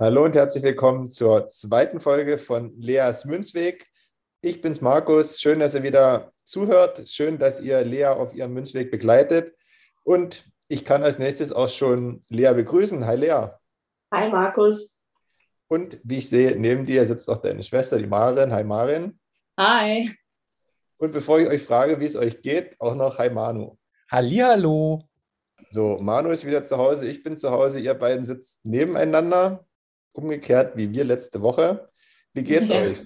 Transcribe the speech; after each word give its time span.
Hallo 0.00 0.24
und 0.24 0.36
herzlich 0.36 0.62
willkommen 0.62 1.10
zur 1.10 1.48
zweiten 1.48 1.98
Folge 1.98 2.38
von 2.38 2.72
Leas 2.78 3.24
Münzweg. 3.24 3.90
Ich 4.42 4.60
bin's 4.60 4.80
Markus. 4.80 5.40
Schön, 5.40 5.58
dass 5.58 5.74
ihr 5.74 5.82
wieder 5.82 6.32
zuhört. 6.44 7.08
Schön, 7.08 7.36
dass 7.36 7.60
ihr 7.60 7.82
Lea 7.82 8.04
auf 8.04 8.32
ihrem 8.32 8.54
Münzweg 8.54 8.92
begleitet. 8.92 9.56
Und 10.04 10.48
ich 10.68 10.84
kann 10.84 11.02
als 11.02 11.18
nächstes 11.18 11.50
auch 11.50 11.68
schon 11.68 12.24
Lea 12.28 12.52
begrüßen. 12.54 13.04
Hi 13.06 13.16
Lea. 13.16 13.48
Hi 14.14 14.30
Markus. 14.30 14.94
Und 15.66 15.98
wie 16.04 16.18
ich 16.18 16.28
sehe, 16.28 16.54
neben 16.56 16.86
dir 16.86 17.04
sitzt 17.04 17.28
auch 17.28 17.38
deine 17.38 17.64
Schwester, 17.64 17.98
die 17.98 18.06
Marin. 18.06 18.52
Hi 18.52 18.62
Marin. 18.62 19.18
Hi. 19.58 20.14
Und 20.98 21.12
bevor 21.12 21.40
ich 21.40 21.48
euch 21.48 21.64
frage, 21.64 21.98
wie 21.98 22.06
es 22.06 22.14
euch 22.14 22.40
geht, 22.40 22.76
auch 22.78 22.94
noch 22.94 23.18
Hi 23.18 23.30
Manu. 23.30 23.76
Hallihallo. 24.12 25.08
So, 25.70 25.98
Manu 26.00 26.30
ist 26.30 26.46
wieder 26.46 26.64
zu 26.64 26.78
Hause, 26.78 27.08
ich 27.08 27.24
bin 27.24 27.36
zu 27.36 27.50
Hause, 27.50 27.80
ihr 27.80 27.94
beiden 27.94 28.24
sitzt 28.24 28.64
nebeneinander 28.64 29.67
umgekehrt 30.18 30.76
wie 30.76 30.92
wir 30.92 31.04
letzte 31.04 31.40
Woche. 31.40 31.90
Wie 32.34 32.42
geht's 32.42 32.68
ja. 32.68 32.82
euch? 32.82 32.98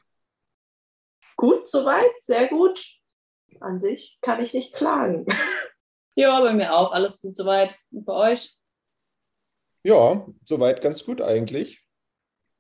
Gut, 1.37 1.69
soweit, 1.69 2.19
sehr 2.19 2.49
gut. 2.49 2.85
An 3.61 3.79
sich 3.79 4.19
kann 4.21 4.43
ich 4.43 4.53
nicht 4.55 4.75
klagen. 4.75 5.27
Ja, 6.15 6.39
bei 6.43 6.53
mir 6.53 6.75
auch. 6.75 6.93
Alles 6.93 7.23
gut 7.23 7.35
soweit. 7.35 7.79
Und 7.91 8.05
bei 8.05 8.13
euch? 8.33 8.55
Ja, 9.83 10.27
soweit 10.45 10.83
ganz 10.83 11.07
gut 11.07 11.23
eigentlich. 11.23 11.83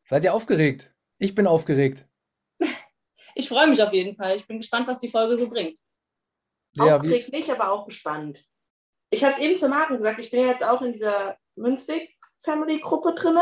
Seid 0.08 0.24
ihr 0.24 0.32
aufgeregt? 0.32 0.94
Ich 1.18 1.34
bin 1.34 1.46
aufgeregt. 1.46 2.06
Ich 3.34 3.48
freue 3.48 3.66
mich 3.66 3.82
auf 3.82 3.92
jeden 3.92 4.14
Fall. 4.14 4.36
Ich 4.36 4.46
bin 4.46 4.56
gespannt, 4.56 4.86
was 4.86 5.00
die 5.00 5.10
Folge 5.10 5.36
so 5.36 5.50
bringt. 5.50 5.78
Ja, 6.72 6.96
aufgeregt 6.96 7.30
nicht, 7.30 7.50
aber 7.50 7.70
auch 7.70 7.86
gespannt. 7.86 8.42
Ich 9.10 9.24
habe 9.24 9.34
es 9.34 9.40
eben 9.40 9.54
zu 9.54 9.68
Maren 9.68 9.98
gesagt, 9.98 10.18
ich 10.18 10.30
bin 10.30 10.40
ja 10.40 10.48
jetzt 10.48 10.64
auch 10.64 10.80
in 10.80 10.92
dieser 10.92 11.38
Münzweg-Family-Gruppe 11.56 13.14
drin. 13.14 13.36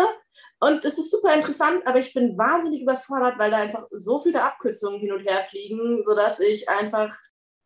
Und 0.61 0.85
es 0.85 0.99
ist 0.99 1.11
super 1.11 1.35
interessant, 1.35 1.87
aber 1.87 1.99
ich 1.99 2.13
bin 2.13 2.37
wahnsinnig 2.37 2.83
überfordert, 2.83 3.39
weil 3.39 3.51
da 3.51 3.59
einfach 3.59 3.87
so 3.91 4.19
viele 4.19 4.43
Abkürzungen 4.43 5.01
hin 5.01 5.13
und 5.13 5.27
her 5.27 5.43
fliegen, 5.43 6.05
sodass 6.05 6.39
ich 6.39 6.69
einfach 6.69 7.17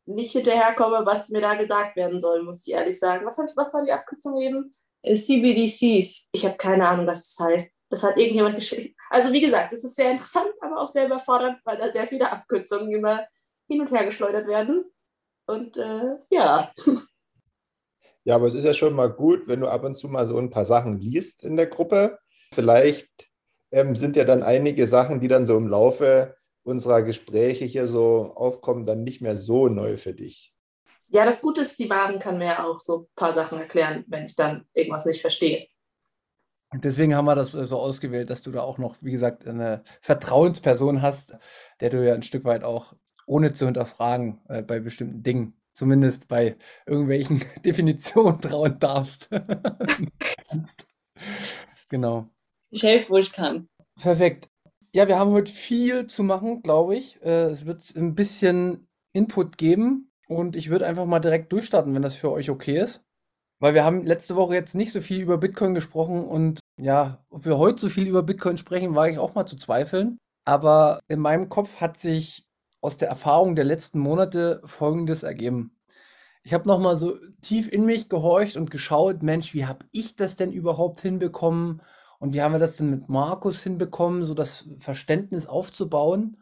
nicht 0.06 0.32
hinterherkomme, 0.32 1.04
was 1.04 1.28
mir 1.28 1.40
da 1.40 1.54
gesagt 1.54 1.96
werden 1.96 2.20
soll, 2.20 2.44
muss 2.44 2.64
ich 2.66 2.72
ehrlich 2.72 2.98
sagen. 2.98 3.26
Was, 3.26 3.38
was 3.38 3.74
war 3.74 3.84
die 3.84 3.92
Abkürzung 3.92 4.40
eben? 4.40 4.70
Äh, 5.02 5.16
CBDCs. 5.16 6.28
Ich 6.32 6.44
habe 6.44 6.56
keine 6.56 6.86
Ahnung, 6.86 7.06
was 7.06 7.34
das 7.34 7.46
heißt. 7.46 7.76
Das 7.90 8.02
hat 8.02 8.16
irgendjemand 8.16 8.56
geschrieben. 8.56 8.94
Also 9.10 9.32
wie 9.32 9.40
gesagt, 9.40 9.72
es 9.72 9.82
ist 9.82 9.96
sehr 9.96 10.12
interessant, 10.12 10.50
aber 10.60 10.80
auch 10.80 10.88
sehr 10.88 11.06
überfordernd, 11.06 11.58
weil 11.64 11.78
da 11.78 11.90
sehr 11.92 12.06
viele 12.06 12.30
Abkürzungen 12.30 12.92
immer 12.92 13.26
hin 13.68 13.80
und 13.80 13.90
her 13.90 14.04
geschleudert 14.04 14.46
werden. 14.46 14.84
Und 15.46 15.76
äh, 15.76 16.16
ja. 16.30 16.72
Ja, 18.26 18.36
aber 18.36 18.46
es 18.46 18.54
ist 18.54 18.64
ja 18.64 18.72
schon 18.72 18.94
mal 18.94 19.12
gut, 19.12 19.46
wenn 19.48 19.60
du 19.60 19.68
ab 19.68 19.84
und 19.84 19.96
zu 19.96 20.08
mal 20.08 20.26
so 20.26 20.38
ein 20.38 20.48
paar 20.48 20.64
Sachen 20.64 20.98
liest 20.98 21.44
in 21.44 21.58
der 21.58 21.66
Gruppe 21.66 22.18
Vielleicht 22.54 23.28
ähm, 23.72 23.96
sind 23.96 24.16
ja 24.16 24.24
dann 24.24 24.42
einige 24.42 24.86
Sachen, 24.86 25.20
die 25.20 25.28
dann 25.28 25.46
so 25.46 25.56
im 25.56 25.68
Laufe 25.68 26.36
unserer 26.62 27.02
Gespräche 27.02 27.64
hier 27.64 27.86
so 27.86 28.32
aufkommen, 28.34 28.86
dann 28.86 29.04
nicht 29.04 29.20
mehr 29.20 29.36
so 29.36 29.68
neu 29.68 29.96
für 29.96 30.14
dich. 30.14 30.54
Ja, 31.08 31.24
das 31.24 31.42
Gute 31.42 31.60
ist, 31.60 31.78
die 31.78 31.86
Maren 31.86 32.18
kann 32.18 32.38
mir 32.38 32.64
auch 32.64 32.80
so 32.80 33.02
ein 33.02 33.06
paar 33.14 33.32
Sachen 33.32 33.58
erklären, 33.58 34.04
wenn 34.08 34.26
ich 34.26 34.34
dann 34.34 34.66
irgendwas 34.72 35.04
nicht 35.04 35.20
verstehe. 35.20 35.68
Deswegen 36.72 37.14
haben 37.14 37.26
wir 37.26 37.36
das 37.36 37.54
äh, 37.54 37.64
so 37.64 37.78
ausgewählt, 37.78 38.30
dass 38.30 38.42
du 38.42 38.50
da 38.50 38.62
auch 38.62 38.78
noch, 38.78 38.96
wie 39.00 39.12
gesagt, 39.12 39.46
eine 39.46 39.84
Vertrauensperson 40.00 41.02
hast, 41.02 41.36
der 41.80 41.90
du 41.90 42.04
ja 42.04 42.14
ein 42.14 42.22
Stück 42.22 42.44
weit 42.44 42.64
auch 42.64 42.94
ohne 43.26 43.54
zu 43.54 43.66
hinterfragen 43.66 44.40
äh, 44.48 44.62
bei 44.62 44.80
bestimmten 44.80 45.22
Dingen, 45.22 45.60
zumindest 45.72 46.28
bei 46.28 46.56
irgendwelchen 46.86 47.44
Definitionen 47.64 48.40
trauen 48.40 48.78
darfst. 48.78 49.30
genau. 51.88 52.33
Ich 52.74 52.82
helfe, 52.82 53.10
wo 53.10 53.16
ich 53.18 53.32
kann. 53.32 53.68
Perfekt. 54.00 54.48
Ja, 54.92 55.06
wir 55.06 55.16
haben 55.16 55.30
heute 55.30 55.52
viel 55.52 56.08
zu 56.08 56.24
machen, 56.24 56.60
glaube 56.60 56.96
ich. 56.96 57.22
Äh, 57.22 57.50
es 57.50 57.66
wird 57.66 57.94
ein 57.94 58.16
bisschen 58.16 58.88
Input 59.12 59.58
geben 59.58 60.10
und 60.26 60.56
ich 60.56 60.70
würde 60.70 60.86
einfach 60.86 61.06
mal 61.06 61.20
direkt 61.20 61.52
durchstarten, 61.52 61.94
wenn 61.94 62.02
das 62.02 62.16
für 62.16 62.32
euch 62.32 62.50
okay 62.50 62.80
ist. 62.80 63.04
Weil 63.60 63.74
wir 63.74 63.84
haben 63.84 64.04
letzte 64.04 64.34
Woche 64.34 64.54
jetzt 64.54 64.74
nicht 64.74 64.92
so 64.92 65.00
viel 65.00 65.20
über 65.20 65.38
Bitcoin 65.38 65.74
gesprochen 65.74 66.24
und 66.24 66.58
ja, 66.76 67.24
ob 67.30 67.44
wir 67.44 67.58
heute 67.58 67.80
so 67.80 67.88
viel 67.88 68.08
über 68.08 68.24
Bitcoin 68.24 68.58
sprechen, 68.58 68.96
war 68.96 69.08
ich 69.08 69.18
auch 69.18 69.36
mal 69.36 69.46
zu 69.46 69.56
zweifeln. 69.56 70.18
Aber 70.44 70.98
in 71.06 71.20
meinem 71.20 71.48
Kopf 71.48 71.80
hat 71.80 71.96
sich 71.96 72.44
aus 72.80 72.96
der 72.96 73.08
Erfahrung 73.08 73.54
der 73.54 73.64
letzten 73.64 74.00
Monate 74.00 74.60
Folgendes 74.64 75.22
ergeben. 75.22 75.76
Ich 76.42 76.52
habe 76.52 76.66
noch 76.68 76.80
mal 76.80 76.96
so 76.96 77.16
tief 77.40 77.72
in 77.72 77.86
mich 77.86 78.08
gehorcht 78.08 78.56
und 78.56 78.72
geschaut, 78.72 79.22
Mensch, 79.22 79.54
wie 79.54 79.64
habe 79.64 79.86
ich 79.92 80.16
das 80.16 80.34
denn 80.34 80.50
überhaupt 80.50 81.00
hinbekommen? 81.00 81.80
Und 82.24 82.32
wie 82.32 82.40
haben 82.40 82.52
wir 82.52 82.58
das 82.58 82.78
denn 82.78 82.88
mit 82.88 83.10
Markus 83.10 83.62
hinbekommen, 83.62 84.24
so 84.24 84.32
das 84.32 84.66
Verständnis 84.78 85.46
aufzubauen? 85.46 86.38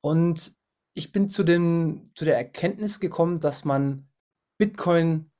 Und 0.00 0.52
ich 0.94 1.10
bin 1.10 1.28
zu, 1.28 1.42
dem, 1.42 2.12
zu 2.14 2.24
der 2.24 2.36
Erkenntnis 2.36 3.00
gekommen, 3.00 3.40
dass 3.40 3.64
man 3.64 4.06
Bitcoin 4.56 5.32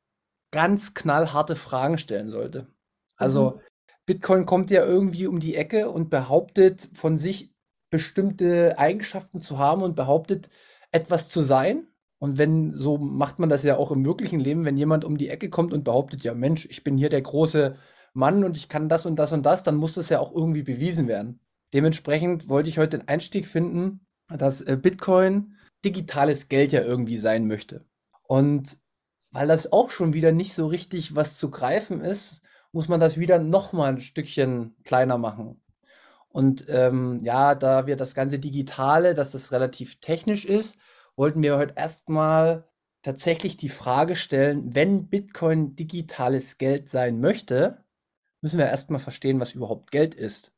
ganz 0.51 0.95
knallharte 0.95 1.55
Fragen 1.55 1.99
stellen 1.99 2.31
sollte. 2.31 2.67
Also 3.15 3.51
mhm. 3.51 3.61
Bitcoin 4.07 4.45
kommt 4.45 4.73
ja 4.73 4.85
irgendwie 4.85 5.29
um 5.29 5.39
die 5.39 5.55
Ecke 5.55 5.89
und 5.89 6.11
behauptet 6.11 6.89
von 6.95 7.17
sich 7.17 7.55
bestimmte 7.89 8.81
Eigenschaften 8.81 9.41
zu 9.41 9.57
haben 9.59 9.83
und 9.83 9.95
behauptet 9.95 10.51
etwas 10.91 11.29
zu 11.29 11.43
sein. 11.43 11.87
Und 12.19 12.39
wenn, 12.39 12.75
so 12.75 12.99
macht 12.99 13.39
man 13.39 13.51
das 13.51 13.63
ja 13.63 13.77
auch 13.77 13.93
im 13.93 14.05
wirklichen 14.05 14.41
Leben, 14.41 14.65
wenn 14.65 14.77
jemand 14.77 15.05
um 15.05 15.17
die 15.17 15.29
Ecke 15.29 15.49
kommt 15.49 15.73
und 15.73 15.85
behauptet, 15.85 16.25
ja 16.25 16.35
Mensch, 16.35 16.67
ich 16.69 16.83
bin 16.83 16.99
hier 16.99 17.09
der 17.09 17.23
große 17.23 17.77
Mann 18.17 18.45
und 18.45 18.57
ich 18.57 18.69
kann 18.69 18.89
das 18.89 19.07
und 19.07 19.17
das 19.17 19.33
und 19.33 19.45
das, 19.45 19.63
dann 19.63 19.77
muss 19.77 19.95
das 19.95 20.09
ja 20.09 20.19
auch 20.21 20.33
irgendwie 20.33 20.63
bewiesen 20.63 21.07
werden. 21.07 21.41
Dementsprechend 21.75 22.49
wollte 22.49 22.69
ich 22.69 22.79
heute 22.79 22.99
den 22.99 23.09
Einstieg 23.09 23.47
finden, 23.47 24.07
dass 24.29 24.61
äh, 24.63 24.77
Bitcoin 24.81 25.57
digitales 25.85 26.49
Geld 26.49 26.73
ja 26.73 26.83
irgendwie 26.83 27.19
sein 27.19 27.47
möchte. 27.47 27.85
Und 28.23 28.79
weil 29.31 29.47
das 29.47 29.73
auch 29.73 29.91
schon 29.91 30.15
wieder 30.15 30.33
nicht 30.33 30.55
so 30.55 30.67
richtig 30.67 31.15
was 31.15 31.37
zu 31.37 31.51
greifen 31.51 32.01
ist, 32.01 32.41
muss 32.73 32.89
man 32.89 33.01
das 33.01 33.19
wieder 33.19 33.39
noch 33.39 33.73
mal 33.73 33.91
ein 33.93 34.01
Stückchen 34.01 34.75
kleiner 34.85 35.19
machen. 35.19 35.61
Und 36.29 36.67
ähm, 36.69 37.21
ja, 37.23 37.55
da 37.55 37.87
wir 37.87 37.97
das 37.97 38.15
ganze 38.15 38.39
Digitale, 38.39 39.15
dass 39.15 39.33
das 39.33 39.53
relativ 39.53 40.01
technisch 40.01 40.45
ist, 40.45 40.77
wollten 41.17 41.43
wir 41.43 41.57
heute 41.57 41.75
erstmal 41.77 42.69
tatsächlich 43.03 43.57
die 43.57 43.69
Frage 43.69 44.17
stellen, 44.17 44.75
wenn 44.75 45.09
Bitcoin 45.09 45.77
digitales 45.77 46.59
Geld 46.59 46.91
sein 46.91 47.21
möchte, 47.21 47.85
müssen 48.47 48.59
wir 48.59 48.67
erstmal 48.67 49.01
verstehen, 49.01 49.41
was 49.41 49.57
überhaupt 49.57 49.91
Geld 49.91 50.15
ist. 50.15 50.53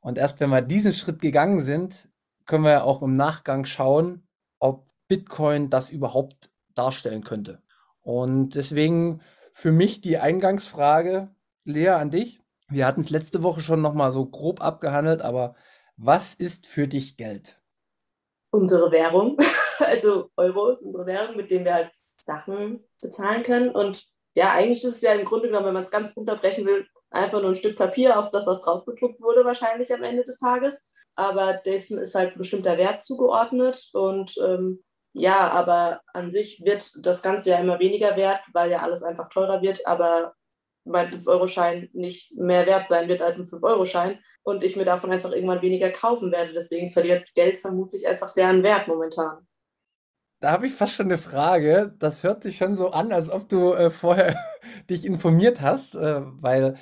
Und 0.00 0.18
erst 0.18 0.40
wenn 0.40 0.50
wir 0.50 0.60
diesen 0.60 0.92
Schritt 0.92 1.22
gegangen 1.22 1.62
sind, 1.62 2.10
können 2.44 2.64
wir 2.64 2.72
ja 2.72 2.82
auch 2.82 3.00
im 3.00 3.14
Nachgang 3.14 3.64
schauen, 3.64 4.28
ob 4.58 4.90
Bitcoin 5.08 5.70
das 5.70 5.88
überhaupt 5.88 6.50
darstellen 6.74 7.24
könnte. 7.24 7.62
Und 8.02 8.50
deswegen 8.56 9.22
für 9.52 9.72
mich 9.72 10.02
die 10.02 10.18
Eingangsfrage, 10.18 11.34
Lea, 11.64 11.88
an 11.88 12.10
dich. 12.10 12.42
Wir 12.68 12.86
hatten 12.86 13.00
es 13.00 13.08
letzte 13.08 13.42
Woche 13.42 13.62
schon 13.62 13.80
nochmal 13.80 14.12
so 14.12 14.26
grob 14.26 14.60
abgehandelt, 14.60 15.22
aber 15.22 15.54
was 15.96 16.34
ist 16.34 16.66
für 16.66 16.86
dich 16.86 17.16
Geld? 17.16 17.58
Unsere 18.50 18.92
Währung, 18.92 19.38
also 19.78 20.28
Euro 20.36 20.68
ist 20.68 20.82
unsere 20.82 21.06
Währung, 21.06 21.36
mit 21.36 21.50
denen 21.50 21.64
wir 21.64 21.72
halt 21.72 21.90
Sachen 22.22 22.84
bezahlen 23.00 23.42
können. 23.44 23.70
Und 23.70 24.13
ja, 24.34 24.52
eigentlich 24.52 24.84
ist 24.84 24.96
es 24.96 25.02
ja 25.02 25.12
im 25.12 25.24
Grunde 25.24 25.48
genommen, 25.48 25.66
wenn 25.66 25.74
man 25.74 25.84
es 25.84 25.90
ganz 25.90 26.12
unterbrechen 26.12 26.66
will, 26.66 26.86
einfach 27.10 27.40
nur 27.40 27.50
ein 27.50 27.56
Stück 27.56 27.76
Papier 27.76 28.18
auf 28.18 28.30
das, 28.30 28.46
was 28.46 28.62
drauf 28.62 28.84
gedruckt 28.84 29.20
wurde, 29.20 29.44
wahrscheinlich 29.44 29.92
am 29.94 30.02
Ende 30.02 30.24
des 30.24 30.38
Tages. 30.38 30.90
Aber 31.16 31.54
dessen 31.54 31.98
ist 31.98 32.14
halt 32.14 32.32
ein 32.32 32.38
bestimmter 32.38 32.76
Wert 32.76 33.02
zugeordnet 33.02 33.88
und 33.92 34.34
ähm, 34.44 34.82
ja, 35.12 35.48
aber 35.50 36.00
an 36.12 36.32
sich 36.32 36.60
wird 36.64 36.90
das 37.06 37.22
Ganze 37.22 37.50
ja 37.50 37.58
immer 37.58 37.78
weniger 37.78 38.16
wert, 38.16 38.40
weil 38.52 38.70
ja 38.70 38.78
alles 38.78 39.04
einfach 39.04 39.28
teurer 39.28 39.62
wird. 39.62 39.86
Aber 39.86 40.34
mein 40.84 41.06
5-Euro-Schein 41.08 41.88
nicht 41.92 42.36
mehr 42.36 42.66
wert 42.66 42.88
sein 42.88 43.08
wird 43.08 43.22
als 43.22 43.38
ein 43.38 43.44
5-Euro-Schein 43.44 44.18
und 44.42 44.64
ich 44.64 44.74
mir 44.76 44.84
davon 44.84 45.12
einfach 45.12 45.32
irgendwann 45.32 45.62
weniger 45.62 45.90
kaufen 45.90 46.32
werde. 46.32 46.52
Deswegen 46.52 46.90
verliert 46.90 47.32
Geld 47.34 47.58
vermutlich 47.58 48.08
einfach 48.08 48.28
sehr 48.28 48.48
an 48.48 48.64
Wert 48.64 48.88
momentan. 48.88 49.46
Da 50.40 50.52
habe 50.52 50.66
ich 50.66 50.74
fast 50.74 50.94
schon 50.94 51.06
eine 51.06 51.18
Frage. 51.18 51.94
Das 51.98 52.22
hört 52.22 52.42
sich 52.42 52.56
schon 52.56 52.76
so 52.76 52.90
an, 52.90 53.12
als 53.12 53.30
ob 53.30 53.48
du 53.48 53.72
äh, 53.72 53.90
vorher 53.90 54.36
dich 54.90 55.04
informiert 55.06 55.60
hast, 55.60 55.94
äh, 55.94 56.20
weil 56.40 56.76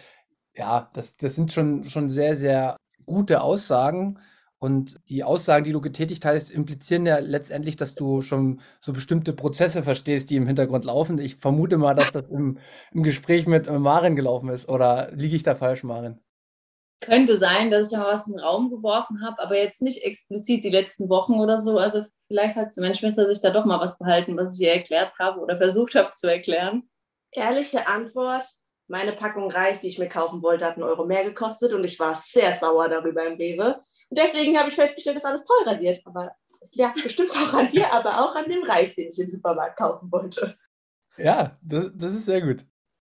ja, 0.55 0.91
das, 0.95 1.17
das 1.17 1.35
sind 1.35 1.53
schon, 1.53 1.85
schon 1.85 2.09
sehr, 2.09 2.37
sehr 2.37 2.77
gute 3.07 3.43
Aussagen. 3.43 4.19
Und 4.59 5.01
die 5.09 5.25
Aussagen, 5.25 5.65
die 5.65 5.73
du 5.73 5.81
getätigt 5.81 6.25
hast, 6.25 6.51
implizieren 6.51 7.05
ja 7.05 7.19
letztendlich, 7.19 7.77
dass 7.77 7.97
du 7.97 8.23
schon 8.23 8.61
so 8.81 8.93
bestimmte 8.93 9.33
Prozesse 9.33 9.83
verstehst, 9.83 10.31
die 10.31 10.37
im 10.37 10.47
Hintergrund 10.47 10.85
laufen. 10.85 11.19
Ich 11.19 11.37
vermute 11.37 11.79
mal, 11.79 11.95
dass 11.95 12.13
das 12.13 12.27
im, 12.31 12.59
im 12.93 13.03
Gespräch 13.03 13.47
mit 13.49 13.69
Marin 13.69 14.15
gelaufen 14.15 14.51
ist. 14.51 14.69
Oder 14.69 15.11
liege 15.13 15.35
ich 15.35 15.43
da 15.43 15.57
falsch, 15.57 15.83
Marin? 15.83 16.21
Könnte 17.03 17.37
sein, 17.37 17.71
dass 17.71 17.93
ich 17.93 17.99
da 17.99 18.07
was 18.07 18.29
in 18.29 18.35
den 18.35 18.41
Raum 18.41 18.71
geworfen 18.71 19.25
habe, 19.25 19.43
aber 19.43 19.59
jetzt 19.59 19.83
nicht 19.83 20.05
explizit 20.05 20.65
die 20.65 20.71
letzten 20.71 21.09
Wochen 21.09 21.35
oder 21.35 21.61
so. 21.61 21.79
Also 21.79 22.05
vielleicht 22.29 22.57
hat 22.57 22.69
meine 22.77 22.95
Schwester 22.95 23.27
sich 23.27 23.41
da 23.41 23.51
doch 23.51 23.65
mal 23.65 23.81
was 23.81 23.99
behalten, 23.99 24.37
was 24.37 24.55
ich 24.55 24.67
ihr 24.67 24.73
erklärt 24.73 25.13
habe 25.19 25.41
oder 25.41 25.59
versucht 25.59 25.97
habe 25.97 26.13
zu 26.13 26.31
erklären. 26.31 26.89
Ehrliche 27.33 27.89
Antwort, 27.89 28.45
meine 28.87 29.13
Packung 29.13 29.51
Reis, 29.51 29.81
die 29.81 29.89
ich 29.89 29.99
mir 29.99 30.09
kaufen 30.09 30.43
wollte, 30.43 30.65
hat 30.65 30.75
einen 30.75 30.85
Euro 30.85 31.05
mehr 31.05 31.25
gekostet 31.25 31.73
und 31.73 31.83
ich 31.83 31.99
war 31.99 32.15
sehr 32.15 32.55
sauer 32.55 32.89
darüber 32.89 33.27
im 33.27 33.35
Rewe. 33.35 33.81
Und 34.09 34.19
deswegen 34.19 34.57
habe 34.57 34.69
ich 34.69 34.77
festgestellt, 34.77 35.17
dass 35.17 35.25
alles 35.25 35.45
teurer 35.45 35.81
wird. 35.81 36.03
Aber 36.05 36.37
es 36.61 36.77
lag 36.77 36.95
bestimmt 36.95 37.33
auch 37.33 37.53
an 37.55 37.69
dir, 37.69 37.93
aber 37.93 38.21
auch 38.21 38.37
an 38.37 38.49
dem 38.49 38.63
Reis, 38.63 38.95
den 38.95 39.09
ich 39.09 39.19
im 39.19 39.29
Supermarkt 39.29 39.77
kaufen 39.77 40.13
wollte. 40.13 40.57
Ja, 41.17 41.59
das, 41.63 41.91
das 41.95 42.13
ist 42.15 42.27
sehr 42.27 42.41
gut. 42.41 42.65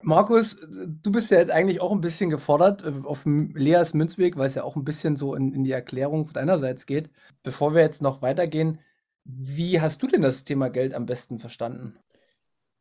Markus, 0.01 0.57
du 0.61 1.11
bist 1.11 1.31
ja 1.31 1.39
jetzt 1.39 1.51
eigentlich 1.51 1.81
auch 1.81 1.91
ein 1.91 2.01
bisschen 2.01 2.29
gefordert 2.29 2.83
äh, 2.83 2.93
auf 3.03 3.23
Leas 3.25 3.93
Münzweg, 3.93 4.37
weil 4.37 4.47
es 4.47 4.55
ja 4.55 4.63
auch 4.63 4.75
ein 4.75 4.85
bisschen 4.85 5.17
so 5.17 5.35
in, 5.35 5.53
in 5.53 5.63
die 5.63 5.71
Erklärung 5.71 6.31
deinerseits 6.33 6.85
geht. 6.85 7.09
Bevor 7.43 7.73
wir 7.73 7.81
jetzt 7.81 8.01
noch 8.01 8.21
weitergehen, 8.21 8.79
wie 9.23 9.81
hast 9.81 10.03
du 10.03 10.07
denn 10.07 10.21
das 10.21 10.43
Thema 10.43 10.69
Geld 10.69 10.93
am 10.93 11.05
besten 11.05 11.39
verstanden? 11.39 11.97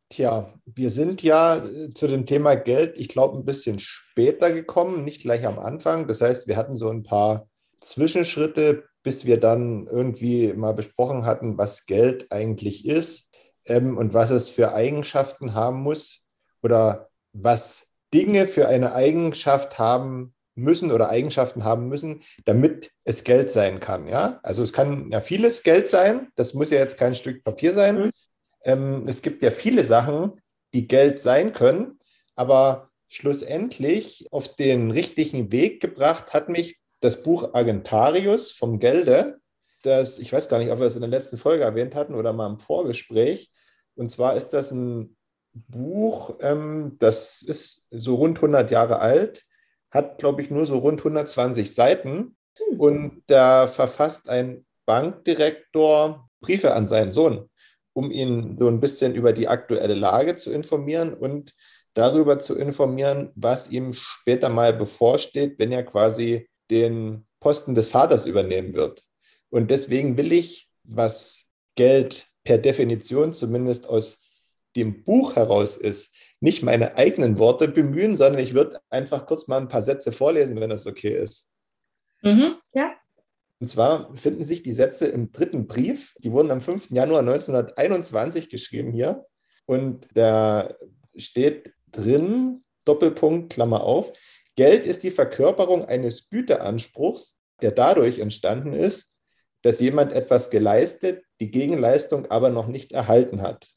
Tja, 0.09 0.53
wir 0.65 0.91
sind 0.91 1.23
ja 1.23 1.65
äh, 1.65 1.89
zu 1.89 2.07
dem 2.07 2.25
Thema 2.25 2.55
Geld, 2.55 2.97
ich 2.97 3.07
glaube, 3.07 3.37
ein 3.37 3.45
bisschen 3.45 3.79
später 3.79 4.51
gekommen, 4.51 5.03
nicht 5.03 5.21
gleich 5.21 5.47
am 5.47 5.57
Anfang. 5.57 6.07
Das 6.07 6.21
heißt, 6.21 6.47
wir 6.47 6.57
hatten 6.57 6.75
so 6.75 6.89
ein 6.89 7.03
paar 7.03 7.47
Zwischenschritte, 7.81 8.83
bis 9.01 9.25
wir 9.25 9.39
dann 9.39 9.87
irgendwie 9.87 10.53
mal 10.53 10.73
besprochen 10.73 11.25
hatten, 11.25 11.57
was 11.57 11.85
Geld 11.85 12.31
eigentlich 12.31 12.85
ist 12.85 13.35
ähm, 13.65 13.97
und 13.97 14.13
was 14.13 14.29
es 14.29 14.49
für 14.49 14.73
Eigenschaften 14.73 15.55
haben 15.55 15.81
muss 15.81 16.24
oder 16.65 17.09
was 17.31 17.87
Dinge 18.13 18.47
für 18.47 18.67
eine 18.67 18.93
Eigenschaft 18.93 19.77
haben 19.77 20.33
müssen 20.55 20.91
oder 20.91 21.09
Eigenschaften 21.09 21.63
haben 21.63 21.87
müssen, 21.87 22.23
damit 22.45 22.91
es 23.03 23.23
Geld 23.23 23.51
sein 23.51 23.79
kann. 23.79 24.07
Ja, 24.07 24.39
also 24.41 24.63
es 24.63 24.73
kann 24.73 25.11
ja 25.11 25.21
vieles 25.21 25.61
Geld 25.61 25.89
sein. 25.89 26.29
Das 26.35 26.55
muss 26.55 26.71
ja 26.71 26.79
jetzt 26.79 26.97
kein 26.97 27.13
Stück 27.13 27.43
Papier 27.43 27.73
sein. 27.73 28.05
Mhm. 28.05 28.11
Ähm, 28.63 29.03
es 29.07 29.21
gibt 29.21 29.43
ja 29.43 29.51
viele 29.51 29.83
Sachen, 29.83 30.41
die 30.73 30.87
Geld 30.87 31.21
sein 31.21 31.53
können, 31.53 31.99
aber 32.35 32.89
schlussendlich 33.07 34.27
auf 34.31 34.55
den 34.55 34.89
richtigen 34.89 35.51
Weg 35.51 35.81
gebracht 35.81 36.33
hat 36.33 36.49
mich 36.49 36.79
das 37.01 37.21
Buch 37.21 37.53
Agentarius 37.53 38.51
vom 38.51 38.79
Gelde, 38.79 39.39
das, 39.83 40.17
ich 40.17 40.33
weiß 40.33 40.49
gar 40.49 40.57
nicht, 40.57 40.71
ob 40.71 40.79
wir 40.79 40.87
es 40.87 40.95
in 40.95 41.01
der 41.01 41.09
letzten 41.11 41.37
Folge 41.37 41.63
erwähnt 41.63 41.93
hatten 41.93 42.15
oder 42.15 42.33
mal 42.33 42.49
im 42.49 42.57
Vorgespräch. 42.57 43.51
Und 43.93 44.09
zwar 44.09 44.35
ist 44.35 44.49
das 44.49 44.71
ein 44.71 45.15
Buch, 45.55 46.35
ähm, 46.41 46.97
das 46.99 47.41
ist 47.41 47.87
so 47.91 48.15
rund 48.15 48.37
100 48.37 48.69
Jahre 48.71 48.99
alt, 48.99 49.45
hat, 49.89 50.17
glaube 50.17 50.41
ich, 50.41 50.51
nur 50.51 50.65
so 50.65 50.77
rund 50.77 50.99
120 50.99 51.73
Seiten. 51.73 52.35
Hm. 52.57 52.79
Und 52.79 53.23
da 53.27 53.67
verfasst 53.67 54.29
ein 54.29 54.65
Bankdirektor 54.85 56.29
Briefe 56.41 56.73
an 56.73 56.87
seinen 56.87 57.11
Sohn, 57.11 57.49
um 57.93 58.11
ihn 58.11 58.57
so 58.59 58.67
ein 58.67 58.79
bisschen 58.79 59.15
über 59.15 59.33
die 59.33 59.47
aktuelle 59.47 59.95
Lage 59.95 60.35
zu 60.35 60.51
informieren 60.51 61.13
und 61.13 61.53
darüber 61.93 62.39
zu 62.39 62.55
informieren, 62.55 63.31
was 63.35 63.69
ihm 63.69 63.93
später 63.93 64.49
mal 64.49 64.73
bevorsteht, 64.73 65.57
wenn 65.57 65.71
er 65.71 65.83
quasi 65.83 66.49
den 66.69 67.25
Posten 67.39 67.73
des 67.73 67.87
Vaters 67.87 68.25
übernehmen 68.25 68.73
wird. 68.73 69.01
Und 69.49 69.71
deswegen 69.71 70.17
will 70.17 70.33
ich, 70.33 70.69
was 70.83 71.45
Geld 71.75 72.27
per 72.43 72.57
Definition 72.57 73.33
zumindest 73.33 73.87
aus 73.87 74.24
dem 74.75 75.03
Buch 75.03 75.35
heraus 75.35 75.77
ist, 75.77 76.15
nicht 76.39 76.63
meine 76.63 76.97
eigenen 76.97 77.39
Worte 77.39 77.67
bemühen, 77.67 78.15
sondern 78.15 78.41
ich 78.41 78.53
würde 78.53 78.79
einfach 78.89 79.25
kurz 79.25 79.47
mal 79.47 79.59
ein 79.59 79.69
paar 79.69 79.81
Sätze 79.81 80.11
vorlesen, 80.11 80.59
wenn 80.59 80.69
das 80.69 80.85
okay 80.85 81.17
ist. 81.17 81.49
Mhm, 82.21 82.55
ja. 82.73 82.93
Und 83.59 83.67
zwar 83.67 84.15
finden 84.15 84.43
sich 84.43 84.63
die 84.63 84.73
Sätze 84.73 85.07
im 85.07 85.31
dritten 85.31 85.67
Brief. 85.67 86.13
Die 86.19 86.31
wurden 86.31 86.51
am 86.51 86.61
5. 86.61 86.91
Januar 86.91 87.21
1921 87.21 88.49
geschrieben 88.49 88.91
hier. 88.91 89.25
Und 89.65 90.07
da 90.13 90.73
steht 91.15 91.73
drin, 91.91 92.61
Doppelpunkt, 92.83 93.53
Klammer 93.53 93.81
auf, 93.81 94.13
Geld 94.55 94.85
ist 94.85 95.03
die 95.03 95.11
Verkörperung 95.11 95.83
eines 95.85 96.29
Güteanspruchs, 96.29 97.37
der 97.61 97.71
dadurch 97.71 98.19
entstanden 98.19 98.73
ist, 98.73 99.11
dass 99.63 99.79
jemand 99.79 100.13
etwas 100.13 100.49
geleistet, 100.49 101.23
die 101.39 101.49
Gegenleistung 101.49 102.27
aber 102.27 102.49
noch 102.49 102.67
nicht 102.67 102.91
erhalten 102.91 103.41
hat. 103.41 103.67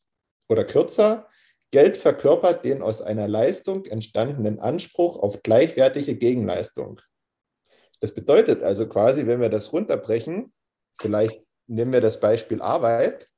Oder 0.48 0.64
kürzer, 0.64 1.28
Geld 1.70 1.96
verkörpert 1.96 2.64
den 2.64 2.82
aus 2.82 3.02
einer 3.02 3.28
Leistung 3.28 3.84
entstandenen 3.84 4.58
Anspruch 4.58 5.18
auf 5.18 5.42
gleichwertige 5.42 6.16
Gegenleistung. 6.16 7.00
Das 8.00 8.14
bedeutet 8.14 8.62
also 8.62 8.88
quasi, 8.88 9.26
wenn 9.26 9.40
wir 9.40 9.50
das 9.50 9.72
runterbrechen, 9.72 10.52
vielleicht 10.98 11.42
nehmen 11.66 11.92
wir 11.92 12.00
das 12.00 12.20
Beispiel 12.20 12.62
Arbeit, 12.62 13.28